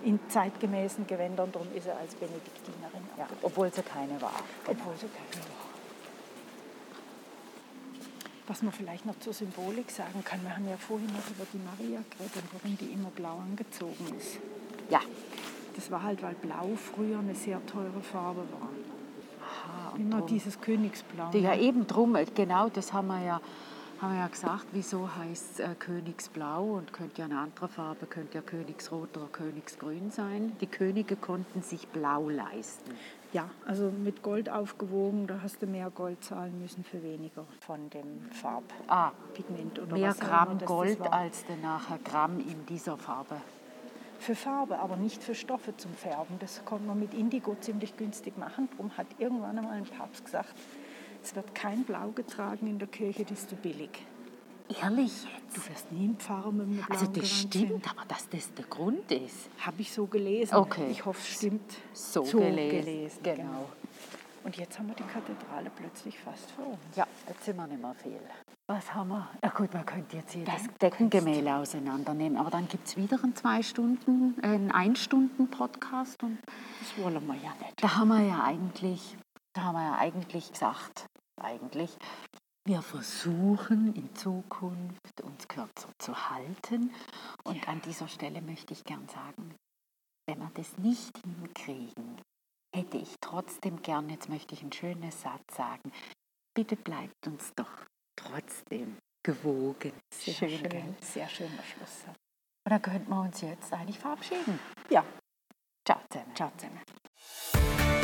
in 0.03 0.20
zeitgemäßen 0.29 1.07
Gewändern, 1.07 1.51
darum 1.53 1.68
ist 1.75 1.87
er 1.87 1.96
als 1.96 2.14
Benediktinerin 2.16 3.03
ja. 3.16 3.27
Obwohl 3.40 3.72
sie 3.72 3.83
keine 3.83 4.20
war. 4.20 4.35
Obwohl 4.66 4.94
sie 4.96 5.07
keine 5.07 5.42
war. 5.46 5.62
Was 8.53 8.61
man 8.62 8.71
vielleicht 8.71 9.07
noch 9.07 9.19
zur 9.19 9.33
Symbolik 9.33 9.91
sagen 9.91 10.23
kann, 10.27 10.43
wir 10.43 10.55
haben 10.55 10.69
ja 10.69 10.77
vorhin 10.77 11.07
noch 11.07 11.27
über 11.31 11.47
die 11.55 11.57
Maria 11.57 12.01
geredet, 12.11 12.43
warum 12.53 12.77
die 12.77 12.93
immer 12.93 13.09
blau 13.09 13.38
angezogen 13.38 14.15
ist. 14.19 14.41
Ja. 14.91 15.01
Das 15.75 15.91
war 15.91 16.03
halt, 16.03 16.23
weil 16.23 16.35
Blau 16.35 16.69
früher 16.77 17.21
eine 17.21 17.35
sehr 17.35 17.65
teure 17.65 18.03
Farbe 18.03 18.41
war. 18.53 18.69
Aha, 19.41 19.97
Immer 19.97 20.19
drum- 20.19 20.27
dieses 20.27 20.61
Königsblau. 20.61 21.31
Ja, 21.33 21.57
eben 21.57 21.87
drum, 21.87 22.15
genau, 22.35 22.69
das 22.69 22.93
haben 22.93 23.07
wir 23.09 23.23
ja, 23.25 23.41
haben 24.03 24.12
wir 24.12 24.21
ja 24.21 24.29
gesagt, 24.29 24.67
wieso 24.73 25.09
heißt 25.17 25.61
äh, 25.61 25.75
Königsblau 25.79 26.75
und 26.75 26.93
könnte 26.93 27.21
ja 27.23 27.25
eine 27.25 27.38
andere 27.38 27.69
Farbe, 27.69 28.05
könnte 28.05 28.35
ja 28.35 28.43
Königsrot 28.43 29.17
oder 29.17 29.29
Königsgrün 29.33 30.11
sein. 30.11 30.53
Die 30.61 30.67
Könige 30.67 31.17
konnten 31.17 31.62
sich 31.62 31.88
blau 31.88 32.29
leisten. 32.29 32.91
Ja, 33.33 33.49
also 33.66 33.90
mit 33.90 34.23
Gold 34.23 34.51
aufgewogen, 34.51 35.27
da 35.27 35.40
hast 35.42 35.62
du 35.62 35.66
mehr 35.66 35.90
Gold 35.90 36.23
zahlen 36.23 36.61
müssen 36.61 36.85
für 36.85 37.03
weniger 37.03 37.47
von 37.61 37.88
dem 37.88 38.29
Ah, 38.88 39.11
Farbpigment 39.11 39.79
oder 39.79 39.97
mehr 39.97 40.11
was 40.11 40.18
immer 40.21 40.29
Gramm 40.29 40.49
das 40.51 40.59
das 40.59 40.68
Gold 40.68 41.01
war. 41.01 41.12
als 41.14 41.45
dann 41.47 41.62
nachher 41.62 41.99
Gramm 41.99 42.40
in 42.40 42.66
dieser 42.66 42.99
Farbe. 42.99 43.37
Für 44.18 44.35
Farbe, 44.35 44.79
aber 44.79 44.97
nicht 44.97 45.23
für 45.23 45.35
Stoffe 45.35 45.75
zum 45.79 45.92
Färben. 45.95 46.38
Das 46.40 46.62
konnte 46.64 46.87
man 46.87 47.01
mit 47.01 47.14
Indigo 47.14 47.57
ziemlich 47.61 47.97
günstig 47.97 48.37
machen. 48.38 48.68
Darum 48.73 48.97
hat 48.99 49.07
irgendwann 49.18 49.59
einmal 49.59 49.79
ein 49.79 49.85
Papst 49.87 50.25
gesagt, 50.27 50.55
es 51.23 51.35
wird 51.35 51.55
kein 51.55 51.85
Blau 51.85 52.11
getragen 52.11 52.66
in 52.66 52.79
der 52.79 52.88
Kirche, 52.88 53.23
das 53.25 53.38
ist 53.40 53.49
zu 53.51 53.57
billig. 53.57 54.05
Ehrlich 54.81 55.13
jetzt? 55.25 55.56
Du 55.56 55.71
wirst 55.71 55.92
nie 55.92 56.15
Pfarrer 56.19 56.50
mit 56.52 56.67
einem 56.67 56.85
Also 56.88 57.06
das 57.06 57.29
stimmt, 57.31 57.88
aber 57.90 58.04
dass 58.06 58.29
das 58.29 58.52
der 58.54 58.65
Grund 58.67 59.10
ist. 59.10 59.48
Habe 59.60 59.83
ich 59.83 59.92
so 59.92 60.06
gelesen. 60.06 60.54
Okay. 60.54 60.88
Ich 60.90 61.04
hoffe, 61.04 61.21
es 61.21 61.37
stimmt. 61.37 61.75
So, 61.92 62.23
gelesen, 62.23 63.23
genau. 63.23 63.69
Und 64.44 64.56
jetzt 64.56 64.79
haben 64.79 64.88
wir 64.88 64.94
die 64.94 65.04
Kathedrale 65.04 65.71
plötzlich 65.77 66.19
fast 66.19 66.50
vor 66.52 66.67
uns. 66.69 66.96
Ja, 66.96 67.06
jetzt 67.29 67.44
sind 67.44 67.56
wir 67.56 67.67
nicht 67.67 67.81
mehr 67.81 67.94
viel. 67.94 68.21
Was 68.67 68.92
haben 68.94 69.08
wir? 69.10 69.29
Ja 69.42 69.50
gut, 69.50 69.73
man 69.75 69.85
könnte 69.85 70.17
jetzt 70.17 70.33
hier 70.33 70.44
Das 70.44 70.63
Deckengemälde 70.81 71.54
auseinandernehmen, 71.54 72.38
aber 72.38 72.50
dann 72.50 72.67
gibt 72.69 72.87
es 72.88 72.96
wieder 72.96 73.23
einen 73.23 73.37
zwei 73.37 73.63
Stunden, 73.63 74.37
einen 74.42 74.71
Ein-Stunden-Podcast 74.71 76.23
und 76.23 76.38
Das 76.81 77.04
wollen 77.04 77.25
wir 77.27 77.35
ja 77.35 77.52
nicht. 77.60 77.83
da 77.83 77.96
haben 77.96 78.08
wir 78.08 78.23
ja 78.23 78.42
eigentlich, 78.44 79.17
da 79.52 79.63
haben 79.65 79.75
wir 79.77 79.83
ja 79.85 79.98
eigentlich 79.98 80.50
gesagt, 80.52 81.06
eigentlich, 81.40 81.96
wir 82.65 82.83
versuchen 82.83 83.94
in 83.94 84.15
Zukunft 84.15 85.21
uns 85.23 85.48
kürzer 85.48 85.88
zu 85.98 86.31
halten. 86.31 86.94
Und 87.44 87.69
an 87.69 87.81
dieser 87.83 88.08
Stelle 88.08 88.40
möchte 88.40 88.73
ich 88.73 88.85
gern 88.85 89.08
sagen, 89.08 89.54
wenn 90.27 90.38
wir 90.38 90.50
das 90.54 90.79
nicht 90.79 91.19
hinkriegen, 91.19 92.21
hätte 92.75 92.96
ich 92.98 93.17
trotzdem 93.21 93.83
gern, 93.83 94.08
jetzt 94.10 94.29
möchte 94.29 94.54
ich 94.54 94.63
einen 94.63 94.73
schönen 94.73 95.10
Satz 95.10 95.56
sagen, 95.56 95.92
bitte 96.54 96.77
bleibt 96.77 97.27
uns 97.27 97.52
doch 97.56 97.85
trotzdem 98.17 98.96
gewogen. 99.25 99.92
Sehr 100.15 100.35
Schön, 100.35 100.58
schön, 100.58 100.96
sehr 101.00 101.29
schöner 101.29 101.63
Schluss. 101.65 102.04
Und 102.65 102.71
dann 102.71 102.83
könnten 102.83 103.10
wir 103.10 103.21
uns 103.21 103.40
jetzt 103.40 103.73
eigentlich 103.73 103.98
verabschieden. 103.98 104.58
Ja, 104.88 105.04
Ciao 105.85 105.98
zusammen. 106.10 106.37
ciao 106.37 106.52
zusammen. 106.56 108.00